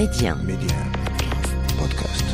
Média. 0.00 0.34
Média. 0.34 0.78
Podcast. 1.76 2.24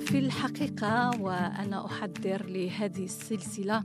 في 0.00 0.18
الحقيقة 0.18 1.20
وأنا 1.20 1.86
أحضر 1.86 2.46
لهذه 2.46 3.04
السلسلة 3.04 3.84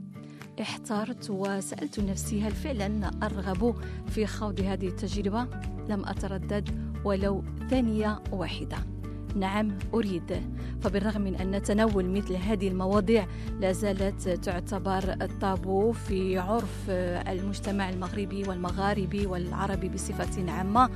احترت 0.60 1.30
وسألت 1.30 2.00
نفسي 2.00 2.42
هل 2.42 2.52
فعلا 2.52 3.10
أرغب 3.22 3.74
في 4.08 4.26
خوض 4.26 4.60
هذه 4.60 4.88
التجربة؟ 4.88 5.46
لم 5.88 6.04
أتردد 6.04 6.94
ولو 7.04 7.44
ثانية 7.70 8.22
واحدة 8.32 8.76
نعم 9.34 9.78
أريد. 9.94 10.42
فبالرغم 10.82 11.20
من 11.20 11.34
أن 11.34 11.62
تناول 11.62 12.10
مثل 12.10 12.34
هذه 12.34 12.68
المواضيع 12.68 13.26
لا 13.60 13.72
زالت 13.72 14.28
تعتبر 14.28 15.16
الطابو 15.22 15.92
في 15.92 16.38
عرف 16.38 16.90
المجتمع 17.28 17.90
المغربي 17.90 18.44
والمغاربي 18.48 19.26
والعربي 19.26 19.88
بصفة 19.88 20.50
عامة. 20.52 20.90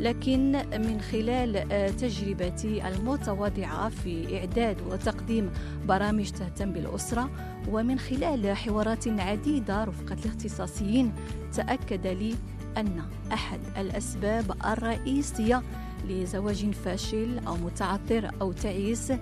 لكن 0.00 0.52
من 0.72 1.00
خلال 1.00 1.68
تجربتي 1.96 2.88
المتواضعة 2.88 3.88
في 3.88 4.38
إعداد 4.38 4.76
وتقديم 4.90 5.50
برامج 5.88 6.30
تهتم 6.30 6.72
بالأسرة 6.72 7.30
ومن 7.70 7.98
خلال 7.98 8.56
حوارات 8.56 9.08
عديدة 9.08 9.84
رفقة 9.84 10.16
الاختصاصيين 10.24 11.12
تأكد 11.52 12.06
لي 12.06 12.34
أن 12.76 13.02
أحد 13.32 13.60
الأسباب 13.78 14.56
الرئيسية 14.64 15.62
لزواج 16.08 16.70
فاشل 16.70 17.38
أو 17.46 17.56
متعثر 17.56 18.30
أو 18.40 18.52
تعيس 18.52 19.12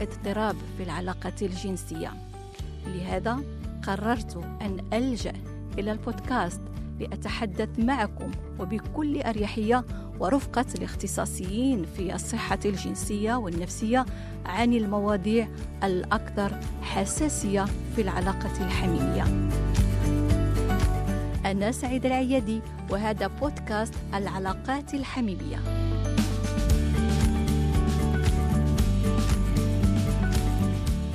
اضطراب 0.00 0.56
في 0.76 0.82
العلاقة 0.82 1.32
الجنسية. 1.42 2.12
لهذا 2.86 3.40
قررت 3.86 4.36
أن 4.36 4.84
ألجأ 4.92 5.32
إلى 5.78 5.92
البودكاست 5.92 6.60
لأتحدث 7.00 7.68
معكم 7.78 8.30
وبكل 8.58 9.22
أريحية 9.22 9.84
ورفقة 10.20 10.66
الاختصاصيين 10.74 11.86
في 11.96 12.14
الصحة 12.14 12.58
الجنسية 12.64 13.34
والنفسية 13.34 14.06
عن 14.46 14.72
المواضيع 14.74 15.48
الأكثر 15.84 16.60
حساسية 16.82 17.64
في 17.96 18.02
العلاقة 18.02 18.66
الحميمية. 18.66 19.50
أنا 21.46 21.72
سعيد 21.72 22.06
العيادي 22.06 22.60
وهذا 22.90 23.26
بودكاست 23.26 23.94
العلاقات 24.14 24.94
الحميمية. 24.94 25.89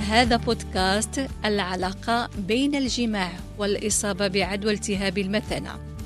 هذا 0.06 0.36
بودكاست 0.36 1.28
العلاقة 1.44 2.30
بين 2.38 2.74
الجماع 2.74 3.32
والإصابة 3.58 4.28
بعدوى 4.28 4.72
التهاب 4.72 5.18
المثانة 5.18 5.96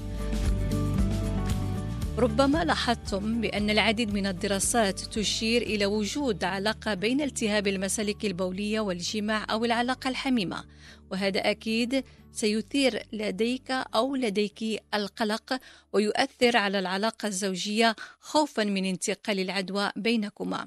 ربما 2.18 2.64
لاحظتم 2.64 3.40
بأن 3.40 3.70
العديد 3.70 4.14
من 4.14 4.26
الدراسات 4.26 5.00
تشير 5.00 5.62
إلى 5.62 5.86
وجود 5.86 6.44
علاقة 6.44 6.94
بين 6.94 7.20
التهاب 7.20 7.66
المسالك 7.66 8.24
البولية 8.24 8.80
والجماع 8.80 9.46
أو 9.50 9.64
العلاقة 9.64 10.08
الحميمة 10.08 10.64
وهذا 11.10 11.50
أكيد 11.50 12.04
سيثير 12.32 13.02
لديك 13.12 13.70
أو 13.70 14.16
لديك 14.16 14.82
القلق 14.94 15.60
ويؤثر 15.92 16.56
على 16.56 16.78
العلاقة 16.78 17.26
الزوجية 17.26 17.96
خوفا 18.20 18.64
من 18.64 18.84
انتقال 18.84 19.40
العدوى 19.40 19.90
بينكما 19.96 20.66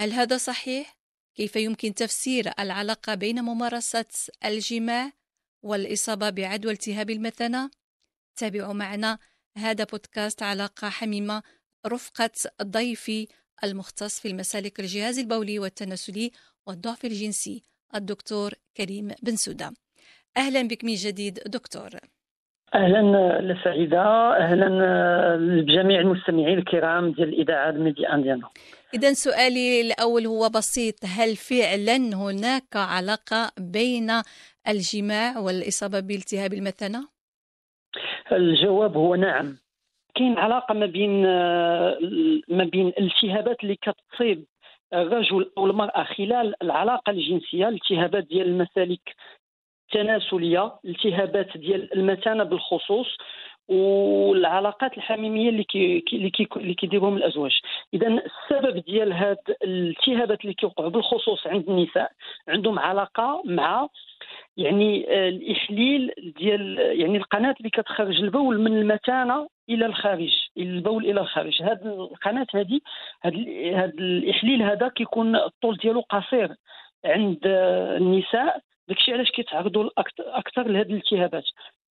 هل 0.00 0.12
هذا 0.12 0.36
صحيح؟ 0.36 0.97
كيف 1.38 1.56
يمكن 1.56 1.94
تفسير 1.94 2.52
العلاقة 2.58 3.14
بين 3.14 3.42
ممارسة 3.42 4.04
الجماع 4.44 5.12
والإصابة 5.62 6.30
بعدوى 6.30 6.72
التهاب 6.72 7.10
المثانة؟ 7.10 7.70
تابعوا 8.36 8.72
معنا 8.72 9.18
هذا 9.56 9.84
بودكاست 9.84 10.42
علاقة 10.42 10.88
حميمة 10.88 11.42
رفقة 11.86 12.30
ضيفي 12.62 13.28
المختص 13.64 14.20
في 14.20 14.28
المسالك 14.28 14.80
الجهاز 14.80 15.18
البولي 15.18 15.58
والتناسلي 15.58 16.32
والضعف 16.66 17.04
الجنسي 17.04 17.62
الدكتور 17.94 18.54
كريم 18.76 19.08
بن 19.22 19.36
سودة 19.36 19.74
أهلا 20.36 20.62
بك 20.62 20.84
من 20.84 20.94
جديد 20.94 21.34
دكتور 21.34 21.90
أهلا 22.74 23.40
لسعيده 23.40 24.36
أهلا 24.36 24.68
بجميع 25.36 26.00
المستمعين 26.00 26.58
الكرام 26.58 27.12
ديال 27.12 27.28
الإذاعة 27.28 27.70
الميديا 27.70 28.16
ديالنا 28.16 28.48
إذا 28.94 29.12
سؤالي 29.12 29.80
الأول 29.80 30.26
هو 30.26 30.48
بسيط 30.48 30.94
هل 31.04 31.36
فعلا 31.36 31.96
هناك 31.96 32.76
علاقة 32.76 33.50
بين 33.58 34.10
الجماع 34.68 35.38
والإصابة 35.38 36.00
بالتهاب 36.00 36.52
المثانة؟ 36.52 37.08
الجواب 38.32 38.96
هو 38.96 39.14
نعم 39.14 39.56
كاين 40.14 40.38
علاقة 40.38 40.74
ما 40.74 40.86
بين 40.86 41.22
ما 42.48 42.64
بين 42.64 42.88
الالتهابات 42.88 43.56
اللي 43.62 43.76
كتصيب 43.76 44.44
الرجل 44.94 45.50
أو 45.58 45.66
المرأة 45.66 46.04
خلال 46.04 46.54
العلاقة 46.62 47.10
الجنسية 47.10 47.68
الالتهابات 47.68 48.24
ديال 48.24 48.46
المسالك 48.46 49.14
التناسلية 49.88 50.72
الالتهابات 50.84 51.56
ديال 51.56 51.94
المثانه 51.94 52.44
بالخصوص 52.44 53.16
والعلاقات 53.68 54.96
الحميمية 54.96 55.48
اللي 55.48 55.64
كي 55.64 56.04
اللي 56.12 56.30
كي 56.30 56.48
اللي 56.56 56.74
كيديرهم 56.74 57.16
الأزواج. 57.16 57.52
اذا 57.94 58.06
السبب 58.08 58.84
ديال 58.84 59.12
هاد 59.12 59.38
الالتهابات 59.62 60.40
اللي 60.40 60.54
كيوقعوا 60.54 60.88
بالخصوص 60.88 61.46
عند 61.46 61.68
النساء 61.68 62.12
عندهم 62.48 62.78
علاقة 62.78 63.42
مع 63.44 63.88
يعني 64.56 65.04
الإحليل 65.28 66.12
ديال 66.38 66.78
يعني 67.00 67.16
القناة 67.16 67.54
اللي 67.58 67.70
كتخرج 67.70 68.20
البول 68.20 68.60
من 68.60 68.76
المثانه 68.76 69.48
إلى 69.68 69.86
الخارج 69.86 70.32
البول 70.58 71.04
إلى 71.04 71.20
الخارج. 71.20 71.62
هاد 71.62 71.86
القناة 71.86 72.46
هذه 72.54 72.80
هاد, 73.24 73.34
هاد 73.74 73.94
الإحليل 73.98 74.62
هذا 74.62 74.88
كيكون 74.88 75.36
الطول 75.36 75.76
ديالو 75.76 76.00
قصير 76.00 76.54
عند 77.04 77.38
النساء. 77.44 78.60
داكشي 78.88 79.12
علاش 79.12 79.30
كيتعرضوا 79.30 79.90
أكثر 80.18 80.68
لهاد 80.68 80.90
الالتهابات. 80.90 81.44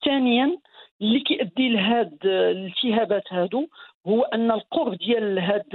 ثانيا 0.06 0.58
اللي 1.02 1.20
كيؤدي 1.20 1.70
لهاد 1.70 2.18
الالتهابات 2.26 3.24
هادو 3.34 3.68
هو 4.08 4.22
أن 4.22 4.52
القرب 4.52 4.94
ديال 4.94 5.40
هاد 5.40 5.66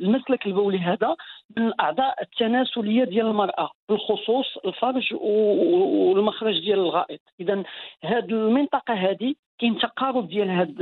المسلك 0.00 0.46
البولي 0.46 0.78
هذا 0.78 1.16
من 1.56 1.66
الاعضاء 1.66 2.22
التناسلية 2.22 3.04
ديال 3.04 3.26
المرأة 3.26 3.70
بالخصوص 3.88 4.46
الفرج 4.64 5.14
والمخرج 5.14 6.60
ديال 6.60 6.78
الغائط. 6.78 7.20
اذا 7.40 7.62
هاد 8.04 8.32
المنطقة 8.32 8.94
هذه 8.94 9.34
كاين 9.60 9.78
تقارب 9.78 10.28
ديال 10.28 10.50
هاد 10.50 10.80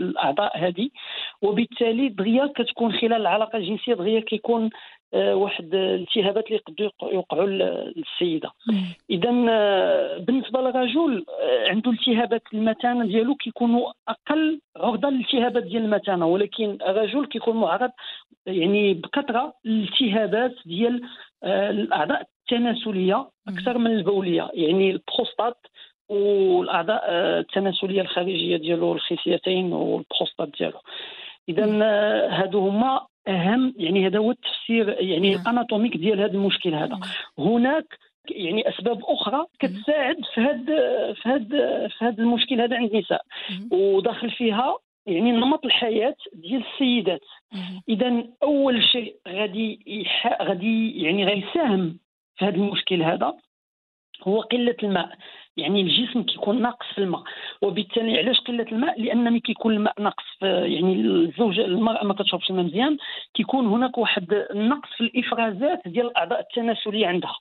الأعضاء 0.00 0.58
هذه 0.58 0.88
وبالتالي 1.42 2.08
دغيا 2.08 2.46
كتكون 2.46 2.92
خلال 2.92 3.12
العلاقة 3.12 3.56
الجنسية 3.56 3.94
دغيا 3.94 4.20
كيكون 4.20 4.70
واحد 5.14 5.74
الالتهابات 5.74 6.46
اللي 6.46 6.56
يقدروا 6.56 7.12
يوقعوا 7.12 7.46
للسيدة. 7.46 8.50
اذا 9.10 9.30
بالنسبة 10.18 10.60
للرجل 10.60 11.24
عنده 11.68 11.90
التهابات 11.90 12.42
المثانه 12.54 13.06
ديالو 13.06 13.34
كيكونوا 13.34 13.92
أقل 14.08 14.60
عرضة 14.76 15.08
للالتهابات 15.08 15.62
ديال 15.62 15.84
المثانه 15.84 16.26
ولكن 16.26 16.78
الرجل 16.86 17.26
كيكون 17.26 17.56
معرض 17.56 17.90
يعني 18.46 18.94
بكثرة 18.94 19.54
للالتهابات 19.64 20.54
ديال 20.66 21.02
الأعضاء 21.44 22.22
التناسلية 22.22 23.28
أكثر 23.48 23.78
من 23.78 23.90
البولية. 23.90 24.50
يعني 24.54 24.90
البروستات 24.90 25.56
والأعضاء 26.12 27.02
التناسلية 27.10 28.00
الخارجية 28.00 28.56
ديالو 28.56 28.92
الخصيتين 28.92 29.72
والبروستات 29.72 30.48
ديالو. 30.58 30.78
إذا 31.48 31.64
هادو 32.30 32.68
هما 32.68 33.06
أهم 33.28 33.74
يعني 33.76 34.06
هذا 34.06 34.18
هو 34.18 34.30
التفسير 34.30 34.88
يعني 35.00 35.36
الأناتوميك 35.36 35.96
ديال 35.96 36.20
هذا 36.20 36.32
المشكل 36.32 36.74
هذا. 36.74 37.00
هناك 37.38 37.98
يعني 38.30 38.68
أسباب 38.68 39.00
أخرى 39.04 39.46
كتساعد 39.58 40.16
في 40.34 40.40
هذا 40.40 41.12
في 41.12 41.28
هذا 41.28 41.88
في 41.88 42.04
هذا 42.04 42.22
المشكل 42.22 42.60
هذا 42.60 42.76
عند 42.76 42.94
النساء. 42.94 43.22
وداخل 43.70 44.30
فيها 44.30 44.76
يعني 45.06 45.32
نمط 45.32 45.64
الحياة 45.64 46.16
ديال 46.32 46.64
السيدات. 46.72 47.20
إذا 47.88 48.24
أول 48.42 48.82
شيء 48.84 49.16
غادي 49.28 50.06
غادي 50.42 51.02
يعني 51.02 51.24
غيساهم 51.24 51.98
في 52.36 52.44
هذا 52.44 52.56
المشكل 52.56 53.02
هذا 53.02 53.34
هو 54.22 54.40
قلة 54.40 54.76
الماء. 54.82 55.10
يعني 55.56 55.80
الجسم 55.80 56.22
كيكون 56.22 56.62
ناقص 56.62 56.86
في 56.94 56.98
الماء 56.98 57.22
وبالتالي 57.62 58.18
علاش 58.18 58.40
قلة 58.40 58.66
الماء؟ 58.72 59.00
لأن 59.00 59.24
ملي 59.24 59.40
كيكون 59.40 59.74
الماء 59.74 60.02
ناقص 60.02 60.24
يعني 60.42 60.94
الزوجه 60.94 61.64
المرأة 61.64 62.04
ما 62.04 62.14
كتشربش 62.14 62.50
الماء 62.50 62.64
مزيان 62.64 62.96
كيكون 63.34 63.66
هناك 63.66 63.98
واحد 63.98 64.32
النقص 64.32 64.88
في 64.96 65.00
الإفرازات 65.00 65.80
ديال 65.86 66.06
الأعضاء 66.06 66.40
التناسلية 66.40 67.06
عندها. 67.06 67.36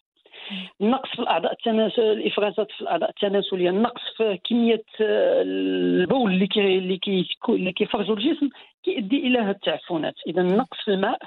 النقص 0.82 1.10
في 1.10 1.20
الأعضاء 1.20 1.52
التناسل 1.52 2.02
الإفرازات 2.02 2.72
في 2.72 2.82
الأعضاء 2.82 3.10
التناسلية 3.10 3.70
النقص 3.70 4.02
في 4.18 4.40
كمية 4.44 4.84
البول 5.00 6.32
اللي 6.32 6.48
كي 6.48 6.78
اللي 6.78 6.98
كي 6.98 7.28
اللي 7.50 7.72
كيفرزوا 7.72 8.16
الجسم 8.16 8.50
كيؤدي 8.84 9.18
إلى 9.28 9.40
هذه 9.40 9.50
التعفنات. 9.50 10.16
إذا 10.28 10.42
النقص 10.42 10.78
في 10.86 10.92
الماء 10.92 11.20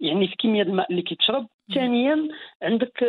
يعني 0.00 0.28
في 0.28 0.36
كمية 0.36 0.62
الماء 0.62 0.90
اللي 0.90 1.02
كتشرب 1.02 1.46
ثانيا 1.74 2.28
عندك 2.62 3.04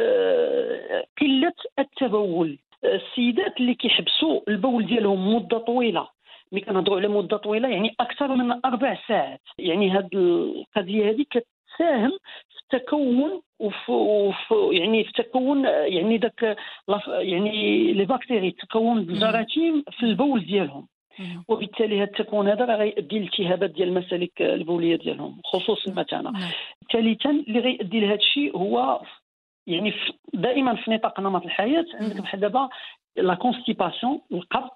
قلة 1.22 1.54
التبول. 1.80 2.58
السيدات 2.94 3.58
اللي 3.58 3.74
كيحبسوا 3.74 4.42
البول 4.48 4.86
ديالهم 4.86 5.36
مدة 5.36 5.58
طويلة. 5.58 6.08
ملي 6.52 6.62
كنهضروا 6.62 6.98
على 7.00 7.08
مدة 7.08 7.38
طويلة 7.38 7.70
يعني 7.70 7.96
أكثر 8.00 8.36
من 8.36 8.66
أربع 8.66 8.98
ساعات. 9.08 9.42
يعني 9.60 9.92
هذه 9.92 10.10
القضية 10.14 11.10
هذه 11.10 11.26
كتساهم 11.30 12.12
في 12.50 12.74
التكون 12.74 13.42
وفي, 13.60 14.70
يعني 14.72 15.04
في 15.04 15.12
تكون 15.12 15.66
يعني 15.66 16.18
داك 16.18 16.58
يعني 17.08 17.94
لي 17.94 18.06
باكتيري 18.06 18.52
تكون 18.52 18.98
الجراثيم 18.98 19.84
في 19.92 20.04
البول 20.04 20.46
ديالهم. 20.46 20.88
وبالتالي 21.48 21.98
هذا 21.98 22.04
التكون 22.04 22.48
هذا 22.48 22.66
راه 22.66 22.76
غيؤدي 22.76 23.20
لالتهابات 23.20 23.70
ديال 23.70 23.88
المسالك 23.88 24.42
البولية 24.42 24.96
ديالهم 24.96 25.42
خصوصا 25.44 25.92
المثانه. 25.92 26.32
ثالثا 26.94 27.30
اللي 27.30 27.60
غيؤدي 27.60 28.00
لهذا 28.00 28.16
الشيء 28.16 28.58
هو 28.58 29.02
يعني 29.68 29.94
دائما 30.34 30.76
في 30.76 30.92
نطاق 30.92 31.20
نمط 31.20 31.44
الحياة 31.44 31.86
عندك 31.94 32.22
بحال 32.22 32.40
دابا 32.40 32.70
la 33.18 33.34
constipation 33.34 34.22
القبض 34.32 34.70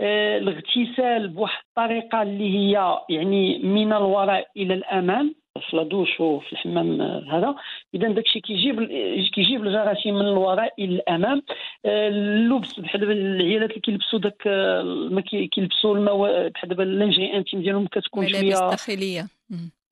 آه 0.00 0.38
الاغتسال 0.38 1.28
بواحد 1.28 1.62
الطريقة 1.68 2.22
اللي 2.22 2.58
هي 2.58 2.98
يعني 3.08 3.58
من 3.58 3.92
الوراء 3.92 4.48
إلى 4.56 4.74
الأمام. 4.74 5.34
في 5.58 5.76
la 5.76 5.87
douche 5.87 6.20
وفي 6.20 6.52
الحمام 6.52 7.00
هذا. 7.02 7.54
اذا 7.94 8.08
داكشي 8.08 8.40
كيجيب 8.40 8.82
كيجيب 9.34 9.66
الجراثيم 9.66 10.14
من 10.14 10.26
الوراء 10.26 10.74
إلى 10.78 10.94
الأمام. 10.94 11.42
آه، 11.84 12.08
اللبس 12.08 12.80
بحال 12.80 13.00
دابا 13.00 13.12
العيالات 13.12 13.70
اللي 13.70 13.80
كيلبسوا 13.80 14.18
داك 14.18 14.46
ما 15.10 15.20
كيلبسوا 15.52 15.96
المواد 15.96 16.52
بحال 16.52 16.68
دابا 16.68 16.82
ال 16.82 16.88
lingerie 16.88 17.36
intime 17.36 17.62
ديالهم 17.62 17.86
كتكون 17.86 18.28
شوية 18.28 18.40
ملابس 18.40 18.60
داخلية 18.60 19.26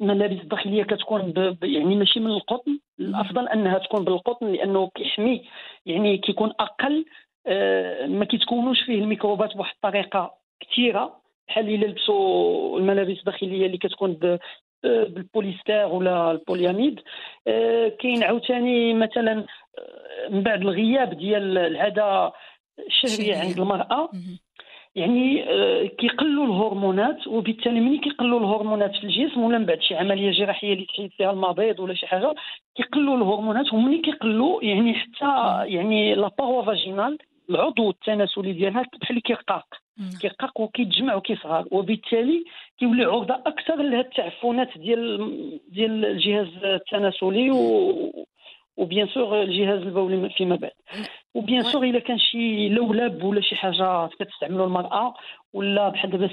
الملابس 0.00 0.40
الداخليه 0.40 0.82
كتكون 0.82 1.22
ب... 1.22 1.64
يعني 1.64 1.96
ماشي 1.96 2.20
من 2.20 2.30
القطن. 2.30 2.78
الأفضل 3.00 3.48
أنها 3.48 3.78
تكون 3.78 4.04
بالقطن 4.04 4.52
لأنه 4.52 4.90
كيحمي 4.94 5.44
يعني 5.86 6.18
كيكون 6.18 6.52
أقل 6.60 7.04
آه، 7.46 8.06
ما 8.06 8.24
كيتكونوش 8.24 8.82
فيه 8.82 8.98
الميكروبات 8.98 9.56
بواحد 9.56 9.74
الطريقة 9.74 10.34
كثيرة. 10.60 11.20
بحال 11.48 11.68
إلا 11.68 11.86
لبسوا 11.86 12.78
الملابس 12.78 13.18
الداخلية 13.18 13.66
اللي 13.66 13.78
كتكون. 13.78 14.38
بالبوليستير 14.84 15.87
ولا 15.87 16.31
البولياميد 16.31 17.00
آه، 17.46 17.88
كاين 17.88 18.23
عاوتاني 18.23 18.94
مثلا 18.94 19.46
آه، 19.78 20.28
من 20.28 20.43
بعد 20.43 20.61
الغياب 20.61 21.19
ديال 21.19 21.58
العاده 21.58 22.32
الشهريه 22.87 23.37
عند 23.37 23.58
المرأة 23.58 24.11
يعني 24.96 25.50
آه، 25.50 25.87
كيقلوا 25.87 26.46
الهرمونات 26.46 27.26
وبالتالي 27.26 27.81
ملي 27.81 27.99
كيقلوا 27.99 28.40
الهرمونات 28.40 28.96
في 28.96 29.05
الجسم 29.05 29.43
ولا 29.43 29.58
من 29.58 29.67
بعد 29.67 29.81
شي 29.81 29.94
عملية 29.94 30.31
جراحية 30.31 30.73
اللي 30.73 30.87
تحيد 30.87 31.11
فيها 31.11 31.31
المبيض 31.31 31.81
ولا 31.81 31.94
شي 31.94 32.06
حاجة 32.06 32.34
كيقلوا 32.75 33.17
الهرمونات 33.17 33.73
وملي 33.73 34.02
كيقلوا 34.02 34.64
يعني 34.64 34.94
حتى 34.94 35.62
يعني 35.64 36.14
la 36.14 36.30
paroi 36.38 36.64
vaginale 36.64 37.18
العضو 37.50 37.90
التناسلي 37.90 38.52
ديالها 38.52 38.82
بحال 38.82 39.11
اللي 39.11 39.20
كيرقاق. 39.20 39.67
كيرقاق 40.20 40.60
وكيتجمع 40.60 41.14
وكيصغر. 41.14 41.64
وبالتالي 41.70 42.44
كيولي 42.78 43.04
عرضه 43.04 43.34
أكثر 43.34 43.76
لهاد 43.76 44.04
التعفنات 44.04 44.78
ديال 44.78 45.60
ديال 45.69 46.04
الجهاز 46.04 46.48
التناسلي 46.64 47.50
و 47.50 48.12
و 48.76 48.83
bien 48.83 49.08
sûr 49.08 49.42
الجهاز 49.43 49.82
البولي 49.82 50.31
فيما 50.31 50.56
بعد. 50.56 50.72
و 51.34 51.40
bien 51.40 51.62
sûr 51.62 51.84
إلا 51.84 51.98
كان 51.98 52.19
شي 52.19 52.69
لولب 52.69 53.22
ولا 53.25 53.40
شي 53.40 53.56
حاجة 53.56 54.06
كتستعملوا 54.06 54.66
المرأة 54.66 55.14
ولا 55.56 55.88
بحال 55.88 56.10
دابا 56.10 56.28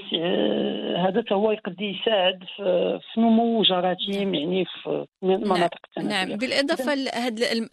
هذا 1.08 1.24
هو 1.32 1.52
يقد 1.52 1.80
يساعد 1.80 2.38
في, 2.56 3.00
نمو 3.18 3.62
جراثيم 3.62 4.34
يعني 4.34 4.64
في 4.64 5.06
مناطق 5.22 5.78
نعم, 5.96 6.28
نعم. 6.28 6.38
بالإضافة 6.38 6.94
لهذه 6.94 7.68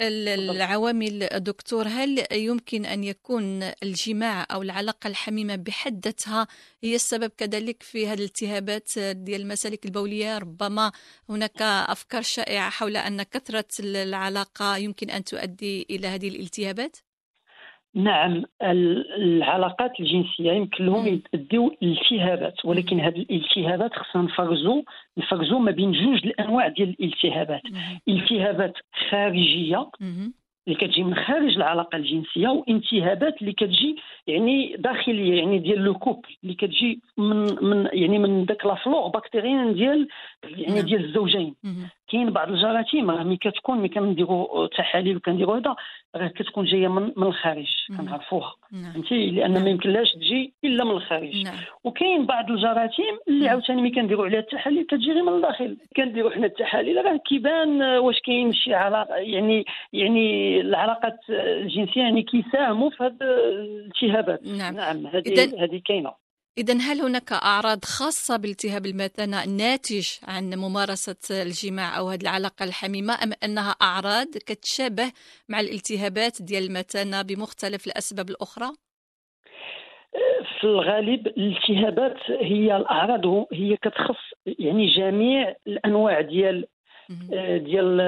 العوامل 0.51 1.27
دكتور 1.35 1.87
هل 1.87 2.23
يمكن 2.31 2.85
أن 2.85 3.03
يكون 3.03 3.63
الجماع 3.83 4.45
أو 4.53 4.61
العلاقة 4.61 5.07
الحميمة 5.07 5.55
بحد 5.55 6.05
ذاتها 6.05 6.47
هي 6.83 6.95
السبب 6.95 7.31
كذلك 7.37 7.83
في 7.83 8.07
هذه 8.07 8.17
الالتهابات 8.19 8.99
ديال 8.99 9.41
المسالك 9.41 9.85
البولية؟ 9.85 10.37
ربما 10.37 10.91
هناك 11.29 11.61
أفكار 11.61 12.21
شائعة 12.21 12.69
حول 12.69 12.97
أن 12.97 13.23
كثرة 13.23 13.65
العلاقة 13.79 14.77
يمكن 14.77 15.09
أن 15.09 15.23
تؤدي 15.23 15.85
إلى 15.89 16.07
هذه 16.07 16.27
الالتهابات؟ 16.27 16.97
نعم 17.95 18.43
العلاقات 19.17 19.99
الجنسية 19.99 20.51
يمكن 20.51 20.85
لهم 20.85 21.21
يديو 21.33 21.75
الالتهابات 21.83 22.65
ولكن 22.65 22.99
هذه 22.99 23.19
الالتهابات 23.19 23.93
خصنا 23.93 24.21
نفرزوا 24.21 24.81
نفرزوا 25.17 25.59
ما 25.59 25.71
بين 25.71 25.91
جوج 25.91 26.25
الأنواع 26.25 26.67
ديال 26.67 26.89
الالتهابات. 26.99 27.61
التهابات 28.09 28.73
خارجية 29.09 29.89
اللي 30.67 30.79
كتجي 30.79 31.03
من 31.03 31.15
خارج 31.15 31.55
العلاقة 31.55 31.95
الجنسية 31.95 32.47
والتهابات 32.47 33.41
اللي 33.41 33.53
كتجي 33.53 33.95
يعني 34.27 34.75
داخلية 34.79 35.39
يعني 35.39 35.59
ديال 35.59 35.79
le 35.79 35.93
couple 35.93 36.29
اللي 36.43 36.53
كتجي 36.53 36.99
من 37.17 37.37
من 37.61 37.89
يعني 37.93 38.19
من 38.19 38.45
داك 38.45 38.65
la 38.65 38.75
flore 38.75 39.07
bactérienne 39.07 39.73
ديال 39.73 40.07
يعني 40.43 40.75
نعم. 40.75 40.85
ديال 40.85 41.05
الزوجين. 41.05 41.55
كاين 42.11 42.29
بعض 42.29 42.49
الجراثيم 42.49 43.11
راه 43.11 43.23
ملي 43.23 43.37
كتكون 43.37 43.77
ملي 43.77 43.89
كنديروا 43.89 44.67
تحاليل 44.67 45.17
وكنديروا 45.17 45.57
هذا 45.57 45.75
راه 46.15 46.27
كتكون 46.27 46.65
جاية 46.65 46.87
من, 46.87 47.11
من 47.17 47.27
الخارج 47.27 47.67
كنعرفوها. 47.97 48.55
نعم. 48.71 48.93
فهمتي؟ 48.93 49.29
لأن 49.29 49.63
ما 49.63 49.69
يمكنلاش 49.69 50.11
تجي 50.11 50.53
إلا 50.63 50.83
من 50.83 50.91
الخارج. 50.91 51.43
نعم. 51.43 51.55
وكاين 51.83 52.25
بعض 52.25 52.51
الجراثيم 52.51 53.17
اللي 53.27 53.49
عاوتاني 53.49 53.81
ملي 53.81 53.91
كنديروا 53.91 54.25
عليها 54.25 54.39
التحاليل 54.39 54.83
كتجي 54.83 55.11
غير 55.11 55.23
من 55.23 55.33
الداخل. 55.33 55.77
كنديروا 55.95 56.31
حنا 56.31 56.45
التحاليل 56.45 57.05
راه 57.05 57.17
كيبان 57.17 57.81
واش 57.81 58.19
كاين 58.19 58.53
شي 58.53 58.73
علاقه 58.73 59.15
يعني 59.15 59.65
يعني 59.93 60.61
العلاقات 60.61 61.19
الجنسية 61.29 62.01
يعني 62.01 62.23
كيساهموا 62.23 62.89
في 62.89 63.03
هذه 63.03 63.15
الالتهابات. 63.21 64.47
نعم, 64.47 64.75
نعم 64.75 65.07
هذه 65.07 65.63
هذه 65.63 65.81
كاينة. 65.85 66.20
إذا 66.57 66.73
هل 66.73 67.01
هناك 67.01 67.31
أعراض 67.31 67.79
خاصة 67.85 68.37
بالتهاب 68.37 68.85
المثانة 68.85 69.45
ناتج 69.45 70.07
عن 70.27 70.43
ممارسة 70.55 71.41
الجماع 71.43 71.97
أو 71.97 72.09
هذه 72.09 72.21
العلاقة 72.21 72.63
الحميمة 72.63 73.13
أم 73.23 73.31
أنها 73.43 73.71
أعراض 73.81 74.27
كتشابه 74.27 75.11
مع 75.49 75.59
الالتهابات 75.59 76.41
ديال 76.41 76.63
المثانة 76.63 77.21
بمختلف 77.21 77.87
الأسباب 77.87 78.29
الأخرى؟ 78.29 78.69
في 80.59 80.63
الغالب 80.63 81.27
الالتهابات 81.27 82.17
هي 82.29 82.77
الأعراض 82.77 83.45
هي 83.53 83.77
كتخص 83.77 84.19
يعني 84.45 84.95
جميع 84.95 85.55
الأنواع 85.67 86.21
ديال 86.21 86.65
ديال 87.69 88.01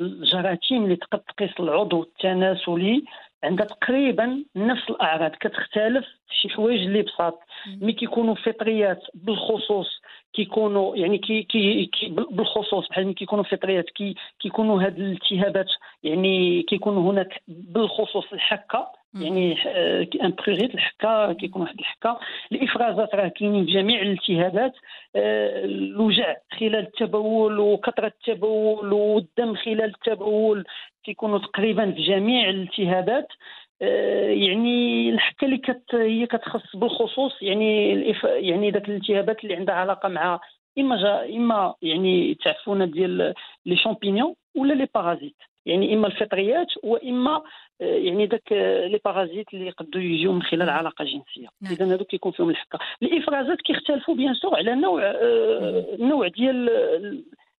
الجراثيم 0.00 0.84
اللي 0.84 0.96
تقد 0.96 1.20
تقيس 1.20 1.60
العضو 1.60 2.02
التناسلي 2.02 3.04
عندها 3.46 3.66
تقريبا 3.66 4.44
نفس 4.56 4.90
الأعراض 4.90 5.30
كتختلف 5.30 6.04
في 6.28 6.34
شي 6.34 6.48
حوايج 6.48 6.80
اللي 6.80 7.02
بساط. 7.02 7.40
mais 7.80 7.92
كيكونوا 7.92 8.34
فطريات 8.34 9.02
بالخصوص 9.14 10.00
كيكونوا 10.32 10.96
يعني 10.96 11.18
كي 11.18 11.42
كي, 11.42 11.86
كي 11.86 12.08
بالخصوص 12.08 12.88
بحال 12.88 13.04
ملي 13.04 13.14
كيكونوا 13.14 13.44
فطريات 13.44 13.90
كي 13.90 14.14
كيكونوا 14.40 14.82
هاد 14.82 14.98
الالتهابات 14.98 15.68
يعني 16.02 16.62
كيكونوا 16.62 17.12
هناك 17.12 17.42
بالخصوص 17.48 18.32
الحكة. 18.32 18.92
يعني 19.14 19.56
un 20.24 20.34
prurit 20.46 20.74
الحكه 20.74 21.32
كيكون 21.32 21.62
واحد 21.62 21.78
الحكه 21.78 22.18
الافرازات 22.52 23.14
راه 23.14 23.28
كاينين 23.28 23.66
في 23.66 23.72
جميع 23.72 24.02
الالتهابات 24.02 24.72
آه، 25.16 25.64
الوجع 25.64 26.36
خلال 26.60 26.76
التبول 26.76 27.58
وكثره 27.58 28.06
التبول 28.06 28.92
والدم 28.92 29.54
خلال 29.54 29.84
التبول 29.84 30.64
كيكونوا 31.04 31.38
تقريبا 31.38 31.90
في 31.90 32.02
جميع 32.02 32.48
الالتهابات 32.48 33.28
آه، 33.82 34.30
يعني 34.30 35.10
الحكة 35.10 35.44
اللي 35.44 35.58
كت 35.58 35.94
هي 35.94 36.26
كتخص 36.26 36.76
بالخصوص 36.76 37.42
يعني 37.42 37.92
يعني 38.24 38.70
ذاك 38.70 38.88
الالتهابات 38.88 39.44
اللي 39.44 39.56
عندها 39.56 39.74
علاقة 39.74 40.08
مع 40.08 40.40
إما 40.78 40.96
جا 40.96 41.36
إما 41.36 41.74
يعني 41.82 42.34
تعفنات 42.34 42.88
ديال 42.88 43.34
les 43.66 43.76
champignons 43.76 44.34
ولا 44.56 44.74
les 44.74 44.88
parasites 44.94 45.36
يعني 45.66 45.94
إما 45.94 46.06
الفطريات 46.06 46.66
وإما 46.82 47.42
آه، 47.80 47.84
يعني 47.84 48.26
داك 48.26 48.52
آه، 48.52 48.86
les 48.86 49.00
parasites 49.04 49.54
اللي 49.54 49.66
يقدروا 49.66 50.04
يجيو 50.04 50.32
من 50.32 50.42
خلال 50.42 50.70
علاقة 50.70 51.04
جنسية. 51.04 51.48
نعم. 51.62 51.72
اذا 51.72 51.94
هذوك 51.94 52.06
كيكون 52.06 52.32
فيهم 52.32 52.50
الحكه 52.50 52.78
الإفرازات 53.02 53.60
كيختلفوا 53.60 54.14
bien 54.14 54.34
sûr 54.34 54.56
على 54.56 54.74
نوع 54.74 55.14
نوع 55.98 56.28
ديال 56.28 56.70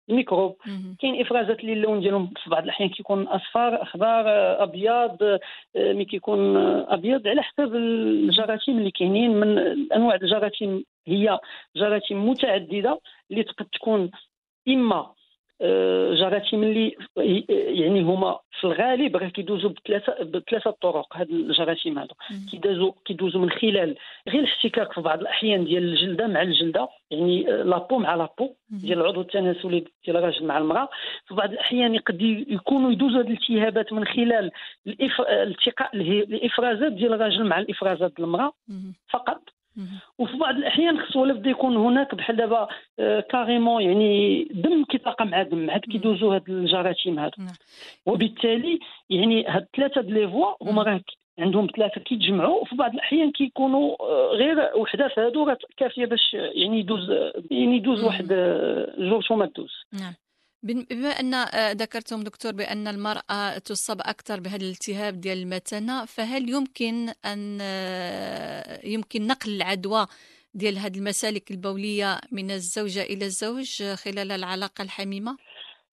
الميكروب. 0.09 0.57
كاين 0.99 1.21
إفرازات 1.21 1.61
اللي 1.61 1.73
اللون 1.73 2.01
ديالهم 2.01 2.33
في 2.45 2.51
بعض 2.51 2.63
الأحيان 2.63 2.89
كيكون 2.89 3.23
أصفر 3.23 3.83
أخضر 3.83 4.25
أبيض 4.63 5.39
mais 5.76 6.05
كيكون 6.05 6.57
أبيض 6.87 7.29
على 7.29 7.43
حسب 7.43 7.75
الجراثيم 7.75 8.79
اللي 8.79 8.91
كاينين. 8.91 9.31
من 9.31 9.59
أنواع 9.93 10.15
الجراثيم 10.15 10.85
هي 11.07 11.39
جراثيم 11.77 12.29
متعددة 12.29 13.01
اللي 13.31 13.43
تقد 13.43 13.67
تكون 13.67 14.11
إما 14.69 15.13
آه، 15.61 16.15
جراثيم 16.15 16.63
اللي 16.63 16.97
يعني 17.81 18.03
هما 18.03 18.39
في 18.61 18.65
الغالب 18.67 19.17
راه 19.17 19.29
كيدوزوا 19.29 19.71
بثلاثة 19.71 20.25
بثلاثة 20.25 20.71
طرق 20.71 21.17
هاد 21.17 21.31
الجراثيم 21.31 21.99
هادو. 21.99 22.15
كيدوزوا 22.51 22.93
كيدوزوا 23.05 23.41
من 23.41 23.51
خلال 23.51 23.97
غير 24.29 24.41
الاحتكاك 24.41 24.93
في 24.93 25.01
بعض 25.01 25.21
الأحيان 25.21 25.65
ديال 25.65 25.83
الجلدة 25.83 26.27
مع 26.27 26.43
الجلدة 26.43 26.89
يعني 27.11 27.43
لابو 27.43 27.99
مع 27.99 28.15
لابو 28.15 28.55
ديال 28.71 29.01
العضو 29.01 29.21
التناسلي 29.21 29.85
ديال 30.05 30.17
الراجل 30.17 30.47
مع 30.47 30.59
المرأة. 30.59 30.89
في 31.29 31.35
بعض 31.35 31.53
الأحيان 31.53 31.95
يقد 31.95 32.23
يكونوا 32.49 32.93
يدوزوا 32.93 33.19
هاد 33.19 33.27
الالتهابات 33.27 33.93
من 33.93 34.05
خلال 34.05 34.51
الالتقاء 34.87 35.97
الإفرازات 35.97 36.93
ديال 36.93 37.13
الراجل 37.15 37.45
مع 37.45 37.59
الإفرازات 37.59 38.13
ديال 38.17 38.27
المرأة 38.27 38.53
فقط. 39.11 39.43
وفي 40.18 40.37
بعض 40.37 40.54
الأحيان 40.54 40.99
خص 41.00 41.16
ولا 41.16 41.35
بدا 41.35 41.50
يكون 41.50 41.76
هناك 41.76 42.14
بحال 42.14 42.37
دابا 42.37 42.68
آه، 42.99 43.21
carrément 43.21 43.83
يعني 43.83 44.45
دم 44.50 44.85
كيتلاقى 44.85 45.26
مع 45.26 45.42
دم 45.42 45.71
عاد 45.71 45.80
كيدوزو 45.80 46.33
هاد 46.33 46.50
الجراثيم 46.50 47.18
هادو. 47.18 47.42
نعم. 47.42 47.54
وبالتالي 48.06 48.78
يعني 49.11 49.47
هاد 49.47 49.66
ثلاثة 49.76 50.00
د 50.00 50.11
les 50.11 50.28
voies 50.28 50.55
هما 50.62 50.83
راه 50.83 51.00
عندهم 51.38 51.68
ثلاثة 51.76 52.00
كيتجمعوا 52.00 52.61
وفي 52.61 52.76
بعض 52.76 52.95
الأحيان 52.95 53.33
كيكونوا 53.33 53.97
آه، 54.00 54.30
غير 54.33 54.71
وحدة 54.76 55.09
في 55.09 55.21
هادو 55.21 55.54
كافية 55.76 56.06
باش 56.06 56.35
يعني 56.35 56.78
يدوز 56.78 57.11
يعني 57.50 57.76
يدوز 57.76 58.04
واحد 58.04 58.33
آه، 58.33 58.95
جوج 58.99 59.33
وما 59.33 59.47
تدوز. 59.47 59.73
نعم. 59.92 60.14
بما 60.63 61.09
أن 61.09 61.35
آه، 61.35 61.73
ذكرتم 61.73 62.23
دكتور 62.23 62.53
بأن 62.53 62.89
المرأة 62.89 63.59
تصاب 63.59 64.01
أكثر 64.01 64.41
بهذا 64.41 64.65
الالتهاب 64.65 65.21
ديال 65.21 65.39
المثانه 65.39 66.05
فهل 66.05 66.49
يمكن 66.49 67.09
أن 67.25 67.59
آه، 67.61 68.87
يمكن 68.87 69.27
نقل 69.27 69.57
العدوى 69.57 70.07
ديال 70.55 70.79
هذه 70.79 70.99
المسالك 70.99 71.51
البولية 71.51 72.21
من 72.33 72.51
الزوجة 72.51 73.03
إلى 73.03 73.25
الزوج 73.25 73.83
خلال 73.83 74.33
العلاقة 74.33 74.83
الحميمة 74.83 75.37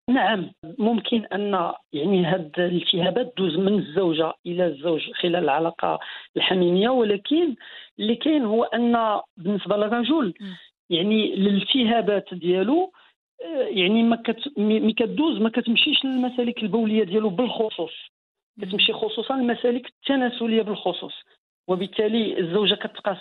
نعم 0.10 0.52
ممكن 0.80 1.26
أن 1.26 1.74
يعني 1.94 2.26
هاد 2.26 2.52
الالتهابات 2.58 3.34
تدوز 3.38 3.58
من 3.58 3.80
الزوجة 3.80 4.34
إلى 4.46 4.66
الزوج 4.66 5.02
خلال 5.12 5.36
العلاقة 5.36 6.00
الحميمية 6.38 6.90
ولكن 6.90 7.56
اللي 8.00 8.16
كاين 8.16 8.46
هو 8.46 8.64
أن 8.64 9.20
بالنسبة 9.38 9.78
للرجل. 9.78 10.34
يعني 10.90 11.34
الالتهابات 11.34 12.34
ديالو 12.34 12.92
يعني 13.70 14.04
ما 14.04 14.16
كت... 14.16 14.60
مي 14.60 14.94
كدوز 14.94 15.42
ما 15.42 15.50
كتمشيش 15.50 16.06
للمسالك 16.06 16.64
البولية 16.64 17.04
ديالو 17.04 17.30
بالخصوص. 17.30 17.94
كتمشي 18.62 18.94
خصوصا 18.94 19.36
المسالك 19.36 19.88
التناسلية 19.88 20.62
بالخصوص. 20.62 21.14
وبالتالي 21.68 22.40
الزوجة 22.40 22.76
كتقاس 22.76 23.18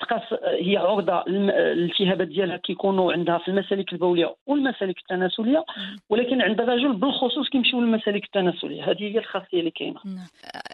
تقاس 0.00 0.22
هي 0.42 0.76
عرضة 0.76 1.22
الالتهابات 1.26 2.28
ديالها 2.28 2.56
كيكونوا 2.56 3.12
عندها 3.12 3.38
في 3.38 3.48
المسالك 3.48 3.92
البولية 3.92 4.36
والمسالك 4.46 4.98
التناسلية 4.98 5.64
ولكن 6.10 6.42
عند 6.42 6.60
الرجل 6.60 6.92
بالخصوص 6.92 7.48
كيمشيو 7.48 7.80
للمسالك 7.80 8.24
التناسلية. 8.24 8.90
هذه 8.90 9.02
هي 9.02 9.18
الخاصية 9.18 9.60
اللي 9.60 9.70
كاينة. 9.70 10.00
نعم. 10.04 10.26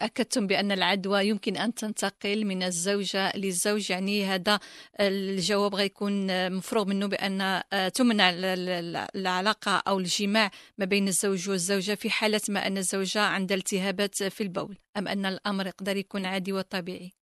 أكدتم 0.02 0.46
بأن 0.46 0.72
العدوى 0.72 1.28
يمكن 1.28 1.56
أن 1.56 1.74
تنتقل 1.74 2.44
من 2.44 2.62
الزوجة 2.62 3.32
للزوج 3.36 3.90
يعني 3.90 4.24
هذا 4.24 4.58
الجواب 5.00 5.74
غيكون 5.74 6.12
مفروغ 6.56 6.88
منه 6.88 7.08
بأن 7.08 7.40
آه، 7.40 7.88
تمنع 7.88 8.30
العلاقة 9.14 9.82
أو 9.88 9.98
الجماع 9.98 10.50
ما 10.78 10.84
بين 10.84 11.08
الزوج 11.08 11.50
والزوجة 11.50 11.94
في 11.94 12.10
حالة 12.10 12.40
ما 12.48 12.66
أن 12.66 12.76
الزوجة 12.76 13.20
عندها 13.20 13.56
التهابات 13.56 14.14
في 14.14 14.40
البول 14.40 14.76
أم 14.98 15.08
أن 15.08 15.26
الأمر 15.26 15.66
يقدر 15.66 15.96
يكون 15.96 16.26
عادي 16.26 16.52
وطبيعي 16.52 17.06
آه، 17.06 17.21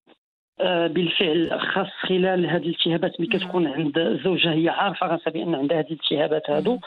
بالفعل 0.87 1.61
خاص 1.61 1.87
خلال 1.87 2.47
هذه 2.47 2.63
الالتهابات 2.63 3.21
ملي 3.21 3.39
كتكون 3.39 3.67
عند 3.67 3.99
الزوجه 3.99 4.53
هي 4.53 4.69
عارفة 4.69 5.07
راسها 5.07 5.31
بأن 5.31 5.55
عندها 5.55 5.79
هذه 5.79 5.87
الالتهابات 5.87 6.51
هادو. 6.51 6.79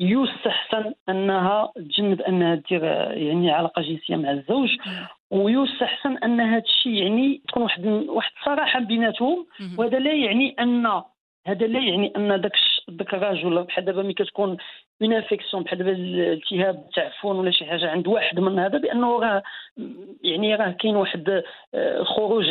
يستحسن 0.00 0.92
أنها 1.08 1.72
تجنب 1.76 2.20
أنها 2.20 2.54
دير 2.54 2.80
آه، 2.84 3.12
يعني 3.12 3.50
علاقة 3.50 3.82
جنسية 3.82 4.16
مع 4.16 4.30
الزوج 4.30 4.68
ويستحسن 5.30 6.16
أن 6.16 6.40
هذا 6.40 6.62
الشيء 6.62 6.92
يعني 6.92 7.42
تكون 7.48 7.62
واحد 7.62 7.86
واحد 7.86 8.30
الصراحة 8.40 8.80
بيناتهم. 8.80 9.46
وهذا 9.78 9.98
لا 9.98 10.12
يعني 10.12 10.56
أن 10.60 11.02
هذا 11.46 11.66
لا 11.66 11.80
يعني 11.80 12.12
أن 12.16 12.40
داك 12.40 12.52
داك 12.88 13.14
الرجل 13.14 13.62
بحال 13.62 13.84
دابا 13.84 14.02
ملي 14.02 14.14
كتكون 14.14 14.56
une 15.04 15.12
infection 15.12 15.62
بحال 15.62 15.78
دابا 15.78 15.92
الالتهاب 15.92 16.90
تعفن 16.94 17.28
ولا 17.28 17.50
شي 17.50 17.64
حاجة 17.64 17.90
عند 17.90 18.06
واحد 18.06 18.40
من 18.40 18.58
هذا 18.58 18.78
بأنه 18.78 19.20
راه 19.20 19.42
يعني 20.22 20.54
راه 20.54 20.70
كاين 20.70 20.96
واحد 20.96 21.42
آه، 21.74 22.02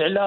على 0.02 0.20